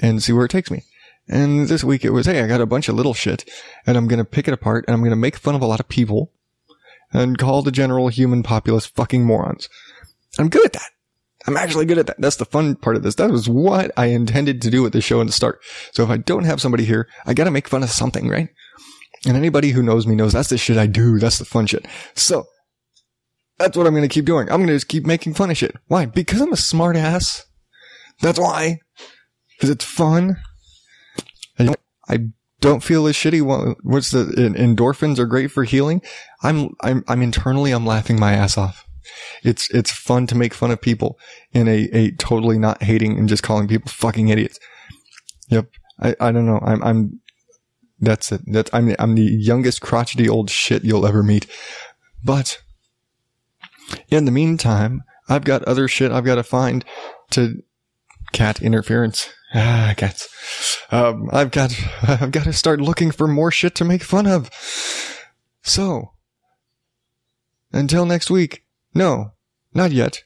and 0.00 0.22
see 0.22 0.32
where 0.32 0.44
it 0.44 0.50
takes 0.50 0.70
me. 0.70 0.84
And 1.28 1.68
this 1.68 1.84
week 1.84 2.04
it 2.04 2.10
was, 2.10 2.26
hey, 2.26 2.42
I 2.42 2.48
got 2.48 2.60
a 2.60 2.66
bunch 2.66 2.88
of 2.88 2.96
little 2.96 3.14
shit 3.14 3.48
and 3.86 3.96
I'm 3.96 4.08
going 4.08 4.18
to 4.18 4.24
pick 4.24 4.48
it 4.48 4.54
apart 4.54 4.84
and 4.86 4.94
I'm 4.94 5.00
going 5.00 5.10
to 5.10 5.16
make 5.16 5.36
fun 5.36 5.54
of 5.54 5.62
a 5.62 5.66
lot 5.66 5.80
of 5.80 5.88
people 5.88 6.32
and 7.12 7.38
call 7.38 7.62
the 7.62 7.70
general 7.70 8.08
human 8.08 8.42
populace 8.42 8.86
fucking 8.86 9.24
morons. 9.24 9.68
I'm 10.38 10.48
good 10.48 10.64
at 10.64 10.72
that. 10.72 10.90
I'm 11.46 11.56
actually 11.56 11.86
good 11.86 11.98
at 11.98 12.06
that. 12.06 12.20
That's 12.20 12.36
the 12.36 12.44
fun 12.44 12.76
part 12.76 12.96
of 12.96 13.02
this. 13.02 13.16
That 13.16 13.30
was 13.30 13.48
what 13.48 13.90
I 13.96 14.06
intended 14.06 14.62
to 14.62 14.70
do 14.70 14.82
with 14.82 14.92
the 14.92 15.00
show 15.00 15.20
in 15.20 15.26
the 15.26 15.32
start. 15.32 15.60
So 15.92 16.02
if 16.04 16.10
I 16.10 16.16
don't 16.18 16.44
have 16.44 16.60
somebody 16.60 16.84
here, 16.84 17.08
I 17.26 17.34
gotta 17.34 17.50
make 17.50 17.68
fun 17.68 17.82
of 17.82 17.90
something, 17.90 18.28
right? 18.28 18.48
And 19.26 19.36
anybody 19.36 19.70
who 19.70 19.82
knows 19.82 20.06
me 20.06 20.14
knows 20.14 20.32
that's 20.32 20.48
the 20.48 20.58
shit 20.58 20.76
I 20.76 20.86
do. 20.86 21.18
That's 21.18 21.38
the 21.38 21.44
fun 21.44 21.66
shit. 21.66 21.86
So 22.14 22.46
that's 23.58 23.76
what 23.76 23.86
I'm 23.86 23.92
going 23.92 24.08
to 24.08 24.12
keep 24.12 24.24
doing. 24.24 24.50
I'm 24.50 24.56
going 24.56 24.66
to 24.66 24.74
just 24.74 24.88
keep 24.88 25.06
making 25.06 25.34
fun 25.34 25.50
of 25.50 25.56
shit. 25.56 25.76
Why? 25.86 26.06
Because 26.06 26.40
I'm 26.40 26.52
a 26.52 26.56
smart 26.56 26.96
ass. 26.96 27.44
That's 28.20 28.38
why. 28.38 28.80
Because 29.56 29.70
it's 29.70 29.84
fun. 29.84 30.38
I 32.08 32.30
don't 32.60 32.82
feel 32.82 33.06
as 33.06 33.14
shitty. 33.14 33.76
What's 33.84 34.10
the 34.10 34.24
endorphins 34.24 35.20
are 35.20 35.26
great 35.26 35.52
for 35.52 35.62
healing. 35.62 36.02
I'm, 36.42 36.70
I'm, 36.82 37.04
I'm 37.06 37.22
internally, 37.22 37.70
I'm 37.70 37.86
laughing 37.86 38.18
my 38.18 38.32
ass 38.32 38.58
off. 38.58 38.86
It's, 39.42 39.70
it's 39.70 39.90
fun 39.90 40.26
to 40.28 40.34
make 40.34 40.54
fun 40.54 40.70
of 40.70 40.80
people 40.80 41.18
in 41.52 41.68
a, 41.68 41.88
a 41.92 42.10
totally 42.12 42.58
not 42.58 42.82
hating 42.82 43.18
and 43.18 43.28
just 43.28 43.42
calling 43.42 43.68
people 43.68 43.90
fucking 43.90 44.28
idiots. 44.28 44.58
Yep. 45.48 45.68
I, 46.00 46.16
I 46.20 46.32
don't 46.32 46.46
know. 46.46 46.60
I'm, 46.62 46.82
I'm, 46.82 47.20
that's 48.00 48.32
it. 48.32 48.40
That's, 48.46 48.70
I'm, 48.72 48.94
I'm 48.98 49.14
the 49.14 49.22
youngest 49.22 49.80
crotchety 49.80 50.28
old 50.28 50.50
shit 50.50 50.84
you'll 50.84 51.06
ever 51.06 51.22
meet. 51.22 51.46
But 52.24 52.60
in 54.08 54.24
the 54.24 54.30
meantime, 54.32 55.02
I've 55.28 55.44
got 55.44 55.62
other 55.64 55.88
shit 55.88 56.12
I've 56.12 56.24
got 56.24 56.36
to 56.36 56.42
find 56.42 56.84
to 57.30 57.62
cat 58.32 58.62
interference. 58.62 59.28
Ah, 59.54 59.92
cats. 59.98 60.30
Um, 60.90 61.28
I've 61.30 61.50
got, 61.50 61.78
I've 62.08 62.30
got 62.30 62.44
to 62.44 62.54
start 62.54 62.80
looking 62.80 63.10
for 63.10 63.28
more 63.28 63.50
shit 63.50 63.74
to 63.74 63.84
make 63.84 64.02
fun 64.02 64.26
of. 64.26 64.50
So, 65.62 66.12
until 67.70 68.06
next 68.06 68.30
week. 68.30 68.61
No, 68.94 69.32
not 69.74 69.92
yet. 69.92 70.22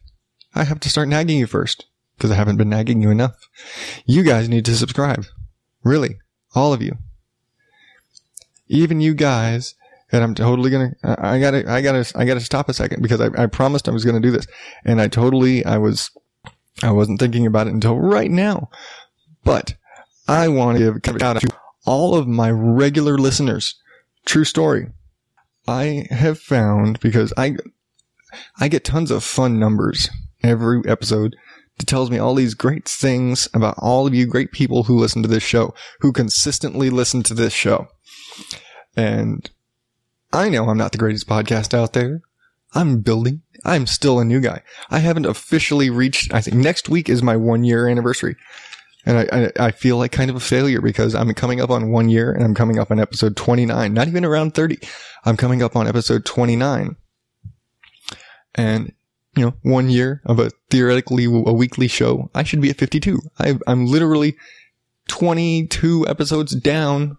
I 0.54 0.64
have 0.64 0.80
to 0.80 0.90
start 0.90 1.08
nagging 1.08 1.38
you 1.38 1.46
first 1.46 1.86
because 2.16 2.30
I 2.30 2.34
haven't 2.34 2.56
been 2.56 2.70
nagging 2.70 3.02
you 3.02 3.10
enough. 3.10 3.36
You 4.06 4.22
guys 4.22 4.48
need 4.48 4.64
to 4.64 4.76
subscribe. 4.76 5.26
Really. 5.84 6.18
All 6.54 6.72
of 6.72 6.82
you 6.82 6.96
even 8.68 9.00
you 9.00 9.14
guys, 9.14 9.74
and 10.12 10.22
I'm 10.22 10.34
totally 10.34 10.70
gonna, 10.70 10.92
I 11.02 11.38
gotta, 11.38 11.70
I 11.70 11.80
gotta, 11.80 12.10
I 12.14 12.24
gotta 12.24 12.40
stop 12.40 12.68
a 12.68 12.74
second 12.74 13.02
because 13.02 13.20
I, 13.20 13.28
I 13.36 13.46
promised 13.46 13.88
I 13.88 13.92
was 13.92 14.04
gonna 14.04 14.20
do 14.20 14.30
this, 14.30 14.46
and 14.84 15.00
I 15.00 15.08
totally, 15.08 15.64
I 15.64 15.78
was, 15.78 16.10
I 16.82 16.92
wasn't 16.92 17.20
thinking 17.20 17.46
about 17.46 17.66
it 17.66 17.74
until 17.74 17.98
right 17.98 18.30
now, 18.30 18.70
but 19.44 19.74
I 20.28 20.48
want 20.48 20.78
to 20.78 20.98
give 21.00 21.22
out 21.22 21.40
to 21.40 21.48
all 21.84 22.14
of 22.14 22.26
my 22.26 22.50
regular 22.50 23.16
listeners. 23.16 23.76
True 24.24 24.44
story. 24.44 24.88
I 25.68 26.06
have 26.10 26.38
found 26.38 27.00
because 27.00 27.32
I, 27.36 27.56
I 28.58 28.68
get 28.68 28.84
tons 28.84 29.10
of 29.10 29.24
fun 29.24 29.58
numbers 29.58 30.10
every 30.42 30.82
episode 30.86 31.36
that 31.78 31.86
tells 31.86 32.10
me 32.10 32.18
all 32.18 32.34
these 32.34 32.54
great 32.54 32.88
things 32.88 33.48
about 33.52 33.76
all 33.78 34.06
of 34.06 34.14
you 34.14 34.26
great 34.26 34.52
people 34.52 34.84
who 34.84 34.98
listen 34.98 35.22
to 35.22 35.28
this 35.28 35.42
show, 35.42 35.74
who 36.00 36.12
consistently 36.12 36.90
listen 36.90 37.22
to 37.24 37.34
this 37.34 37.52
show. 37.52 37.88
And 38.96 39.50
I 40.32 40.48
know 40.48 40.68
I'm 40.68 40.78
not 40.78 40.92
the 40.92 40.98
greatest 40.98 41.28
podcast 41.28 41.74
out 41.74 41.92
there. 41.92 42.22
I'm 42.74 43.00
building. 43.00 43.42
I'm 43.64 43.86
still 43.86 44.18
a 44.18 44.24
new 44.24 44.40
guy. 44.40 44.62
I 44.90 44.98
haven't 44.98 45.26
officially 45.26 45.90
reached, 45.90 46.32
I 46.32 46.40
think 46.40 46.56
next 46.56 46.88
week 46.88 47.08
is 47.08 47.22
my 47.22 47.36
one 47.36 47.64
year 47.64 47.88
anniversary. 47.88 48.36
And 49.04 49.18
I, 49.18 49.28
I, 49.32 49.66
I, 49.66 49.70
feel 49.70 49.98
like 49.98 50.10
kind 50.10 50.30
of 50.30 50.36
a 50.36 50.40
failure 50.40 50.80
because 50.80 51.14
I'm 51.14 51.32
coming 51.34 51.60
up 51.60 51.70
on 51.70 51.92
one 51.92 52.08
year 52.08 52.32
and 52.32 52.42
I'm 52.42 52.54
coming 52.54 52.78
up 52.78 52.90
on 52.90 52.98
episode 52.98 53.36
29, 53.36 53.94
not 53.94 54.08
even 54.08 54.24
around 54.24 54.54
30. 54.54 54.78
I'm 55.24 55.36
coming 55.36 55.62
up 55.62 55.76
on 55.76 55.86
episode 55.86 56.24
29. 56.24 56.96
And, 58.56 58.92
you 59.36 59.44
know, 59.44 59.54
one 59.62 59.90
year 59.90 60.22
of 60.24 60.38
a 60.38 60.50
theoretically 60.70 61.26
a 61.26 61.52
weekly 61.52 61.88
show, 61.88 62.30
I 62.34 62.42
should 62.42 62.60
be 62.60 62.70
at 62.70 62.78
52. 62.78 63.20
I, 63.38 63.58
I'm 63.66 63.86
literally 63.86 64.36
22 65.08 66.06
episodes 66.08 66.54
down 66.54 67.18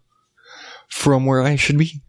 from 0.90 1.26
where 1.26 1.42
I 1.42 1.56
should 1.56 1.78
be. 1.78 2.02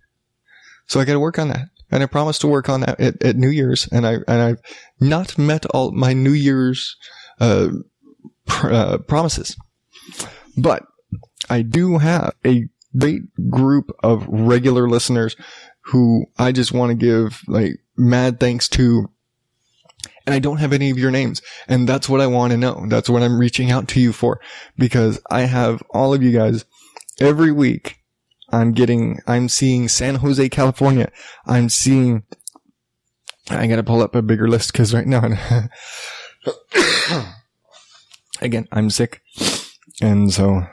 So 0.87 1.01
I 1.01 1.05
got 1.05 1.13
to 1.13 1.21
work 1.21 1.39
on 1.39 1.49
that. 1.49 1.69
And 1.91 2.03
I 2.03 2.07
promised 2.07 2.41
to 2.43 2.49
work 2.49 2.69
on 2.69 2.81
that 2.81 3.01
at, 3.01 3.23
at, 3.23 3.37
New 3.37 3.49
Year's. 3.49 3.89
And 3.91 4.07
I, 4.07 4.15
and 4.27 4.43
I've 4.43 4.61
not 5.01 5.39
met 5.39 5.65
all 5.67 5.93
my 5.93 6.13
New 6.13 6.33
Year's, 6.33 6.97
uh, 7.41 7.69
pr- 8.47 8.73
uh, 8.73 8.99
promises. 8.99 9.57
But 10.57 10.85
I 11.49 11.63
do 11.63 11.99
have 11.99 12.35
a 12.45 12.69
great 12.97 13.23
group 13.51 13.91
of 14.03 14.27
regular 14.29 14.89
listeners 14.89 15.37
who 15.83 16.27
I 16.39 16.53
just 16.53 16.73
want 16.73 16.91
to 16.91 16.95
give 16.95 17.43
like 17.47 17.81
mad 17.97 18.41
thanks 18.41 18.69
to. 18.71 19.11
And 20.29 20.35
I 20.35 20.41
don't 20.41 20.59
have 20.59 20.75
any 20.75 20.91
of 20.91 20.99
your 20.99 21.11
names. 21.11 21.41
And 21.69 21.89
that's 21.89 22.07
what 22.07 22.21
I 22.21 22.27
want 22.27 22.51
to 22.51 22.59
know. 22.59 22.85
That's 22.87 23.09
what 23.09 23.23
I'm 23.23 23.39
reaching 23.39 23.71
out 23.71 23.89
to 23.89 24.01
you 24.01 24.13
for 24.13 24.43
because 24.77 25.19
I 25.31 25.41
have 25.41 25.83
all 25.89 26.13
of 26.13 26.23
you 26.23 26.33
guys 26.33 26.67
every 27.19 27.51
week 27.51 27.97
I'm 28.51 28.73
getting, 28.73 29.21
I'm 29.27 29.49
seeing 29.49 29.89
San 29.89 30.17
Jose, 30.17 30.47
California. 30.51 31.11
I'm 31.47 31.71
seeing, 31.71 32.25
I 33.49 33.67
gotta 33.67 33.83
pull 33.83 34.03
up 34.03 34.15
a 34.15 34.21
bigger 34.21 34.49
list 34.49 34.73
because 34.73 34.93
right 34.93 35.07
now, 35.07 35.23
again, 38.43 38.69
I'm 38.71 38.91
sick. 38.91 39.23
And 40.03 40.31
so 40.31 40.67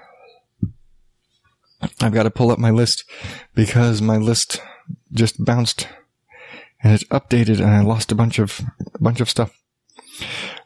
I've 2.02 2.14
got 2.14 2.24
to 2.24 2.32
pull 2.32 2.52
up 2.52 2.60
my 2.60 2.72
list 2.72 3.06
because 3.54 4.02
my 4.02 4.18
list 4.18 4.62
just 5.12 5.44
bounced 5.44 5.88
and 6.86 6.94
it's 6.94 7.04
updated 7.06 7.58
and 7.58 7.72
I 7.72 7.82
lost 7.82 8.12
a 8.12 8.16
bunch 8.16 8.38
of, 8.38 8.62
a 8.94 9.02
bunch 9.02 9.20
of 9.20 9.28
stuff. 9.28 9.60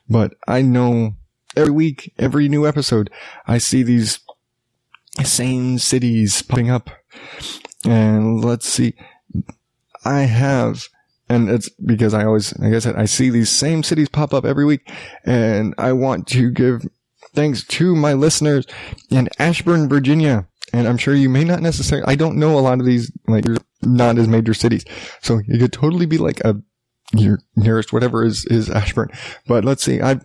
But 0.09 0.33
I 0.49 0.61
know 0.61 1.13
every 1.55 1.71
week, 1.71 2.13
every 2.19 2.49
new 2.49 2.67
episode, 2.67 3.09
I 3.47 3.57
see 3.57 3.83
these 3.83 4.19
same 5.23 5.77
cities 5.79 6.41
popping 6.41 6.69
up 6.69 6.89
and 7.85 8.43
let's 8.43 8.67
see. 8.67 8.95
I 10.03 10.21
have, 10.23 10.89
and 11.29 11.49
it's 11.49 11.69
because 11.69 12.13
I 12.13 12.25
always, 12.25 12.53
like 12.59 12.73
I 12.73 12.79
said, 12.79 12.97
I 12.97 13.05
see 13.05 13.29
these 13.29 13.49
same 13.49 13.81
cities 13.81 14.09
pop 14.09 14.33
up 14.33 14.43
every 14.43 14.65
week 14.65 14.91
and 15.23 15.73
I 15.77 15.93
want 15.93 16.27
to 16.27 16.51
give 16.51 16.85
thanks 17.33 17.65
to 17.65 17.95
my 17.95 18.11
listeners 18.11 18.67
in 19.09 19.29
Ashburn, 19.39 19.87
Virginia. 19.87 20.49
And 20.73 20.85
I'm 20.85 20.97
sure 20.97 21.15
you 21.15 21.29
may 21.29 21.45
not 21.45 21.61
necessarily, 21.61 22.05
I 22.11 22.15
don't 22.15 22.35
know 22.35 22.59
a 22.59 22.61
lot 22.61 22.81
of 22.81 22.85
these, 22.85 23.09
like, 23.25 23.45
not 23.81 24.17
as 24.17 24.27
major 24.27 24.53
cities. 24.53 24.85
So 25.21 25.39
you 25.47 25.57
could 25.59 25.73
totally 25.73 26.05
be 26.05 26.17
like 26.17 26.39
a, 26.41 26.61
your 27.13 27.39
nearest 27.55 27.93
whatever 27.93 28.25
is, 28.25 28.45
is 28.45 28.69
Ashburn. 28.69 29.09
But 29.47 29.65
let's 29.65 29.83
see, 29.83 29.97
got 29.97 30.21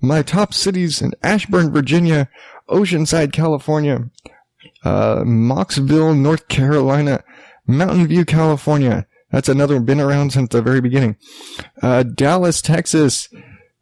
my 0.00 0.22
top 0.22 0.54
cities 0.54 1.02
in 1.02 1.12
Ashburn, 1.22 1.72
Virginia, 1.72 2.28
Oceanside, 2.68 3.32
California, 3.32 4.10
uh, 4.84 5.22
Mocksville, 5.24 6.16
North 6.16 6.48
Carolina, 6.48 7.22
Mountain 7.66 8.06
View, 8.06 8.24
California. 8.24 9.06
That's 9.30 9.48
another 9.48 9.74
one, 9.74 9.84
been 9.84 10.00
around 10.00 10.32
since 10.32 10.48
the 10.50 10.62
very 10.62 10.80
beginning. 10.80 11.16
Uh, 11.82 12.02
Dallas, 12.02 12.60
Texas, 12.60 13.28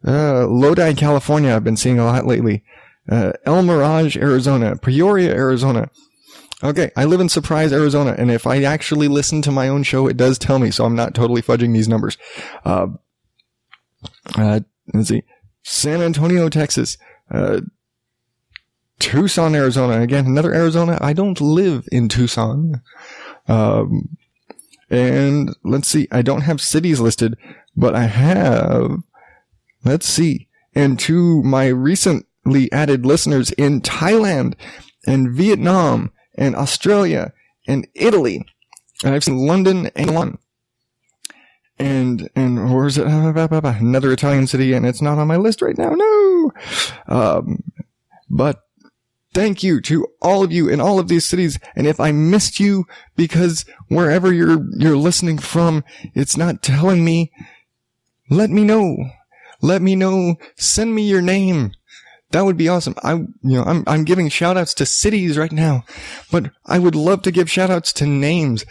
uh, 0.05 0.45
Lodi, 0.47 0.93
California. 0.93 1.55
I've 1.55 1.63
been 1.63 1.77
seeing 1.77 1.99
a 1.99 2.05
lot 2.05 2.27
lately. 2.27 2.63
Uh, 3.09 3.33
El 3.45 3.63
Mirage, 3.63 4.15
Arizona, 4.15 4.75
Peoria, 4.75 5.33
Arizona. 5.33 5.89
Okay, 6.61 6.91
I 6.97 7.05
live 7.05 7.21
in 7.21 7.29
Surprise, 7.29 7.71
Arizona, 7.71 8.15
and 8.17 8.29
if 8.29 8.45
I 8.45 8.63
actually 8.63 9.07
listen 9.07 9.41
to 9.43 9.51
my 9.51 9.69
own 9.69 9.83
show, 9.83 10.07
it 10.07 10.17
does 10.17 10.37
tell 10.37 10.59
me, 10.59 10.71
so 10.71 10.83
I'm 10.83 10.95
not 10.95 11.15
totally 11.15 11.41
fudging 11.41 11.73
these 11.73 11.87
numbers. 11.87 12.17
Uh, 12.65 12.87
uh, 14.35 14.59
let's 14.93 15.07
see. 15.07 15.23
San 15.63 16.01
Antonio, 16.01 16.49
Texas, 16.49 16.97
uh, 17.31 17.61
Tucson, 18.99 19.55
Arizona. 19.55 20.01
Again, 20.01 20.25
another 20.25 20.53
Arizona. 20.53 20.97
I 20.99 21.13
don't 21.13 21.39
live 21.39 21.87
in 21.91 22.09
Tucson. 22.09 22.81
Um, 23.47 24.17
and 24.89 25.55
let's 25.63 25.87
see. 25.87 26.07
I 26.11 26.21
don't 26.21 26.41
have 26.41 26.59
cities 26.59 26.99
listed, 26.99 27.37
but 27.75 27.95
I 27.95 28.03
have, 28.03 28.97
let's 29.85 30.07
see. 30.07 30.49
And 30.75 30.99
to 30.99 31.41
my 31.43 31.67
recently 31.67 32.69
added 32.71 33.05
listeners 33.05 33.51
in 33.51 33.81
Thailand 33.81 34.55
and 35.07 35.31
Vietnam 35.31 36.11
and 36.39 36.55
Australia 36.55 37.33
and 37.67 37.87
Italy. 37.93 38.43
And 39.03 39.13
I've 39.13 39.23
seen 39.23 39.37
London 39.37 39.91
and 39.95 40.15
London. 40.15 40.39
and 41.77 42.29
and 42.35 42.73
where's 42.73 42.97
it? 42.97 43.05
Another 43.07 44.11
Italian 44.11 44.47
city, 44.47 44.73
and 44.73 44.85
it's 44.85 45.01
not 45.01 45.19
on 45.19 45.27
my 45.27 45.37
list 45.37 45.61
right 45.61 45.77
now. 45.77 45.91
No, 45.95 46.51
um, 47.07 47.63
but 48.29 48.63
thank 49.33 49.63
you 49.63 49.79
to 49.81 50.07
all 50.21 50.43
of 50.43 50.51
you 50.51 50.69
in 50.69 50.81
all 50.81 50.99
of 50.99 51.07
these 51.07 51.25
cities. 51.25 51.59
And 51.75 51.87
if 51.87 51.99
I 51.99 52.11
missed 52.11 52.59
you 52.59 52.85
because 53.15 53.65
wherever 53.89 54.33
you're 54.33 54.65
you're 54.77 54.97
listening 54.97 55.37
from, 55.37 55.83
it's 56.15 56.37
not 56.37 56.63
telling 56.63 57.05
me, 57.05 57.31
let 58.29 58.49
me 58.49 58.63
know. 58.63 58.97
Let 59.61 59.81
me 59.81 59.95
know. 59.95 60.35
Send 60.55 60.95
me 60.95 61.03
your 61.03 61.21
name. 61.21 61.71
That 62.31 62.45
would 62.45 62.57
be 62.57 62.69
awesome. 62.69 62.95
I, 63.03 63.13
you 63.13 63.27
know, 63.41 63.63
I'm, 63.63 63.83
I'm 63.87 64.03
giving 64.03 64.29
shout 64.29 64.57
outs 64.57 64.73
to 64.75 64.85
cities 64.85 65.37
right 65.37 65.51
now, 65.51 65.83
but 66.31 66.51
I 66.65 66.77
would 66.77 66.95
love 66.95 67.23
to 67.23 67.31
give 67.31 67.49
shout 67.49 67.71
outs 67.71 67.91
to 67.93 68.05
names. 68.05 68.65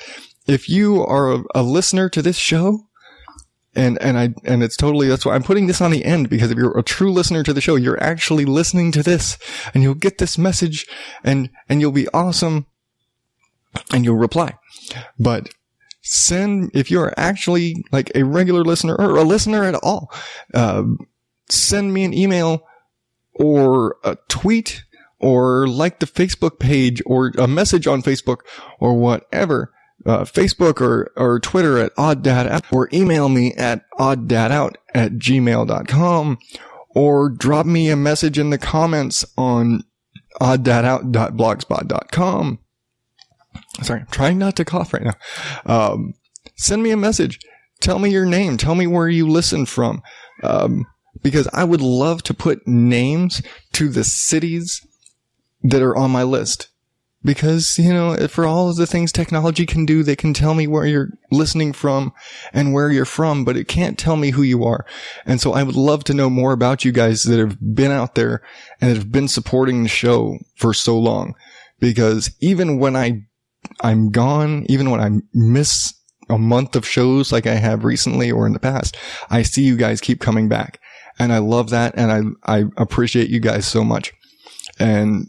If 0.47 0.69
you 0.69 1.05
are 1.05 1.33
a, 1.33 1.43
a 1.57 1.63
listener 1.63 2.09
to 2.11 2.23
this 2.23 2.37
show, 2.37 2.89
and 3.75 4.01
and 4.01 4.19
I 4.19 4.35
and 4.45 4.63
it's 4.63 4.77
totally 4.77 5.09
that's 5.09 5.25
why 5.25 5.35
I'm 5.35 5.43
putting 5.43 5.67
this 5.67 5.81
on 5.81 5.91
the 5.91 6.05
end 6.05 6.29
because 6.31 6.51
if 6.51 6.59
you're 6.59 6.77
a 6.77 6.83
true 6.83 7.13
listener 7.13 7.43
to 7.45 7.53
the 7.53 7.61
show, 7.61 7.77
you're 7.77 8.03
actually 8.03 8.45
listening 8.45 8.91
to 8.93 9.03
this 9.03 9.39
and 9.73 9.83
you'll 9.83 9.95
get 9.95 10.19
this 10.19 10.39
message 10.39 10.87
and 11.23 11.51
and 11.69 11.81
you'll 11.81 11.93
be 11.93 12.09
awesome 12.09 12.67
and 13.93 14.05
you'll 14.05 14.17
reply. 14.17 14.55
But 15.19 15.51
send 16.03 16.71
if 16.75 16.91
you're 16.91 17.13
actually 17.17 17.85
like 17.93 18.11
a 18.15 18.25
regular 18.25 18.65
listener 18.65 18.97
or 18.97 19.17
a 19.17 19.23
listener 19.23 19.65
at 19.65 19.75
all, 19.77 20.11
uh, 20.55 20.85
send 21.49 21.93
me 21.93 22.05
an 22.05 22.15
email 22.15 22.67
or 23.39 23.97
a 24.05 24.17
tweet 24.29 24.85
or 25.21 25.67
like 25.67 25.99
the 25.99 26.07
Facebook 26.07 26.59
page 26.59 27.03
or 27.07 27.33
a 27.39 27.49
message 27.49 27.87
on 27.87 28.03
Facebook 28.03 28.39
or 28.79 28.99
whatever 28.99 29.73
uh, 30.07 30.25
Facebook 30.25 30.81
or, 30.81 31.13
or 31.17 31.39
Twitter 31.41 31.77
at 31.79 31.93
odddadout 31.97 32.63
or 32.73 32.89
email 32.93 33.29
me 33.29 33.53
at 33.55 33.83
odddadout 33.99 34.75
at 34.95 35.13
gmail.com 35.13 36.39
or 36.91 37.29
drop 37.29 37.67
me 37.67 37.91
a 37.91 37.97
message 37.97 38.39
in 38.39 38.51
the 38.51 38.59
comments 38.59 39.25
on 39.37 39.83
odddadout.blogspot.com. 40.41 42.59
Sorry, 43.83 44.01
I'm 44.01 44.07
trying 44.07 44.39
not 44.39 44.57
to 44.57 44.65
cough 44.65 44.95
right 44.95 45.05
now. 45.05 45.15
Um, 45.67 46.15
send 46.57 46.83
me 46.83 46.91
a 46.91 46.97
message. 46.97 47.39
Tell 47.81 47.99
me 47.99 48.11
your 48.11 48.27
name. 48.27 48.57
Tell 48.57 48.75
me 48.75 48.87
where 48.87 49.09
you 49.09 49.29
listen 49.29 49.67
from. 49.67 50.03
Um, 50.43 50.87
because 51.23 51.49
I 51.53 51.65
would 51.65 51.81
love 51.81 52.23
to 52.25 52.35
put 52.35 52.67
names 52.67 53.43
to 53.73 53.89
the 53.89 54.05
cities 54.05 54.87
that 55.63 55.83
are 55.83 55.97
on 55.97 56.11
my 56.11 56.23
list 56.23 56.69
because, 57.25 57.79
you 57.79 57.93
know, 57.93 58.17
for 58.29 58.47
all 58.47 58.71
of 58.71 58.77
the 58.77 58.87
things 58.87 59.11
technology 59.11 59.67
can 59.67 59.85
do, 59.85 60.03
they 60.03 60.15
can 60.15 60.33
tell 60.33 60.55
me 60.55 60.67
where 60.67 60.87
you're 60.87 61.11
listening 61.31 61.73
from 61.73 62.13
and 62.53 62.73
where 62.73 62.91
you're 62.91 63.05
from, 63.05 63.45
but 63.45 63.57
it 63.57 63.67
can't 63.67 63.99
tell 63.99 64.17
me 64.17 64.31
who 64.31 64.43
you 64.43 64.65
are. 64.65 64.87
And 65.27 65.41
so 65.41 65.53
I 65.53 65.65
would 65.65 65.75
love 65.75 66.05
to 66.05 66.15
know 66.15 66.31
more 66.31 66.53
about 66.53 66.85
you 66.85 66.93
guys 66.93 67.25
that 67.25 67.39
have 67.39 67.59
been 67.75 67.91
out 67.91 68.15
there 68.15 68.43
and 68.81 68.97
have 68.97 69.11
been 69.11 69.29
supporting 69.29 69.83
the 69.83 69.89
show 69.89 70.39
for 70.57 70.73
so 70.73 70.97
long. 70.97 71.35
Because 71.81 72.31
even 72.41 72.79
when 72.79 72.95
I, 72.95 73.27
I'm 73.81 74.11
gone, 74.11 74.65
even 74.69 74.91
when 74.91 75.01
I 75.01 75.11
miss 75.35 75.93
a 76.31 76.39
month 76.39 76.77
of 76.77 76.87
shows 76.87 77.33
like 77.33 77.47
I 77.47 77.55
have 77.55 77.85
recently 77.85 78.31
or 78.31 78.47
in 78.47 78.53
the 78.53 78.61
past, 78.61 78.97
I 79.29 79.43
see 79.43 79.65
you 79.65 79.77
guys 79.77 80.01
keep 80.01 80.21
coming 80.21 80.49
back. 80.49 80.79
And 81.19 81.33
I 81.33 81.39
love 81.39 81.71
that. 81.71 81.95
And 81.97 82.37
I, 82.45 82.61
I 82.61 82.65
appreciate 82.77 83.31
you 83.31 83.41
guys 83.41 83.67
so 83.67 83.83
much. 83.83 84.13
And 84.79 85.29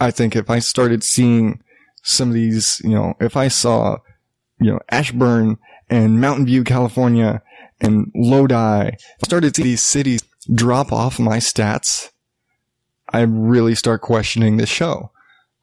I 0.00 0.10
think 0.10 0.34
if 0.36 0.48
I 0.48 0.58
started 0.58 1.04
seeing 1.04 1.62
some 2.02 2.28
of 2.28 2.34
these, 2.34 2.80
you 2.84 2.90
know, 2.90 3.14
if 3.20 3.36
I 3.36 3.48
saw, 3.48 3.98
you 4.60 4.70
know, 4.72 4.80
Ashburn 4.90 5.58
and 5.90 6.20
Mountain 6.20 6.46
View, 6.46 6.64
California 6.64 7.42
and 7.80 8.10
Lodi, 8.14 8.92
started 9.24 9.54
to 9.54 9.62
see 9.62 9.68
these 9.70 9.82
cities 9.82 10.22
drop 10.54 10.92
off 10.92 11.18
my 11.18 11.38
stats, 11.38 12.10
I 13.10 13.20
really 13.22 13.74
start 13.74 14.00
questioning 14.00 14.56
this 14.56 14.68
show. 14.68 15.10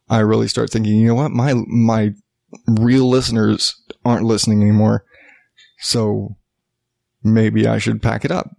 I 0.09 0.19
really 0.19 0.47
start 0.47 0.69
thinking, 0.69 0.93
you 0.93 1.07
know 1.07 1.15
what? 1.15 1.31
My, 1.31 1.53
my 1.67 2.13
real 2.67 3.09
listeners 3.09 3.81
aren't 4.03 4.25
listening 4.25 4.61
anymore. 4.61 5.03
So 5.79 6.37
maybe 7.23 7.67
I 7.67 7.79
should 7.79 8.01
pack 8.01 8.23
it 8.23 8.31
up. 8.31 8.55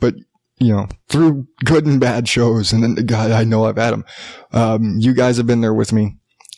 But 0.00 0.14
you 0.62 0.72
know, 0.72 0.88
through 1.08 1.46
good 1.64 1.86
and 1.86 2.00
bad 2.00 2.28
shows. 2.28 2.72
And 2.72 2.82
then, 2.96 3.32
I 3.32 3.44
know 3.44 3.64
I've 3.64 3.76
had 3.76 3.92
them. 3.92 4.04
Um, 4.52 4.96
you 4.98 5.14
guys 5.14 5.36
have 5.36 5.46
been 5.46 5.60
there 5.60 5.74
with 5.74 5.92
me. 5.92 6.16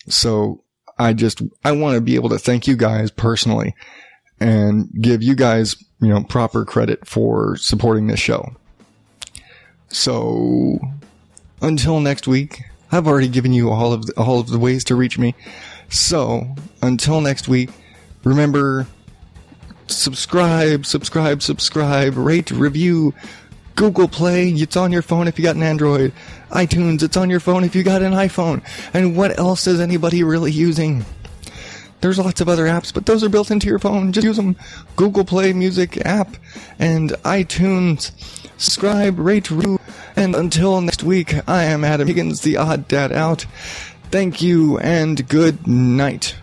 So 0.08 0.62
I 0.98 1.12
just, 1.12 1.42
I 1.64 1.72
want 1.72 1.94
to 1.94 2.00
be 2.00 2.14
able 2.14 2.28
to 2.28 2.38
thank 2.38 2.66
you 2.66 2.76
guys 2.76 3.10
personally 3.10 3.74
and 4.40 4.90
give 5.00 5.22
you 5.22 5.34
guys, 5.34 5.76
you 6.00 6.08
know, 6.08 6.22
proper 6.24 6.64
credit 6.64 7.06
for 7.06 7.56
supporting 7.56 8.06
this 8.06 8.20
show. 8.20 8.54
So 9.88 10.78
until 11.62 12.00
next 12.00 12.26
week, 12.26 12.62
I've 12.92 13.06
already 13.06 13.28
given 13.28 13.52
you 13.52 13.70
all 13.70 13.92
of 13.92 14.06
the, 14.06 14.12
all 14.20 14.40
of 14.40 14.48
the 14.48 14.58
ways 14.58 14.84
to 14.84 14.94
reach 14.94 15.18
me. 15.18 15.34
So 15.88 16.54
until 16.82 17.20
next 17.20 17.48
week, 17.48 17.70
remember 18.24 18.86
subscribe, 19.86 20.86
subscribe, 20.86 21.42
subscribe, 21.42 22.16
rate, 22.16 22.50
review, 22.50 23.14
Google 23.76 24.08
Play, 24.08 24.50
it's 24.50 24.76
on 24.76 24.92
your 24.92 25.02
phone 25.02 25.26
if 25.26 25.38
you 25.38 25.44
got 25.44 25.56
an 25.56 25.62
Android. 25.62 26.12
iTunes, 26.50 27.02
it's 27.02 27.16
on 27.16 27.30
your 27.30 27.40
phone 27.40 27.64
if 27.64 27.74
you 27.74 27.82
got 27.82 28.02
an 28.02 28.12
iPhone. 28.12 28.62
And 28.92 29.16
what 29.16 29.38
else 29.38 29.66
is 29.66 29.80
anybody 29.80 30.22
really 30.22 30.52
using? 30.52 31.04
There's 32.00 32.18
lots 32.18 32.40
of 32.40 32.48
other 32.48 32.66
apps, 32.66 32.92
but 32.92 33.06
those 33.06 33.24
are 33.24 33.28
built 33.28 33.50
into 33.50 33.66
your 33.66 33.78
phone. 33.78 34.12
Just 34.12 34.26
use 34.26 34.36
them. 34.36 34.56
Google 34.94 35.24
Play 35.24 35.52
Music 35.52 36.04
app 36.04 36.36
and 36.78 37.10
iTunes. 37.24 38.12
Subscribe, 38.58 39.18
rate, 39.18 39.50
review. 39.50 39.80
And 40.14 40.36
until 40.36 40.80
next 40.80 41.02
week, 41.02 41.34
I 41.48 41.64
am 41.64 41.82
Adam 41.82 42.06
Higgins, 42.06 42.42
the 42.42 42.58
odd 42.58 42.86
dad 42.88 43.10
out. 43.10 43.46
Thank 44.10 44.42
you 44.42 44.78
and 44.78 45.26
good 45.28 45.66
night. 45.66 46.36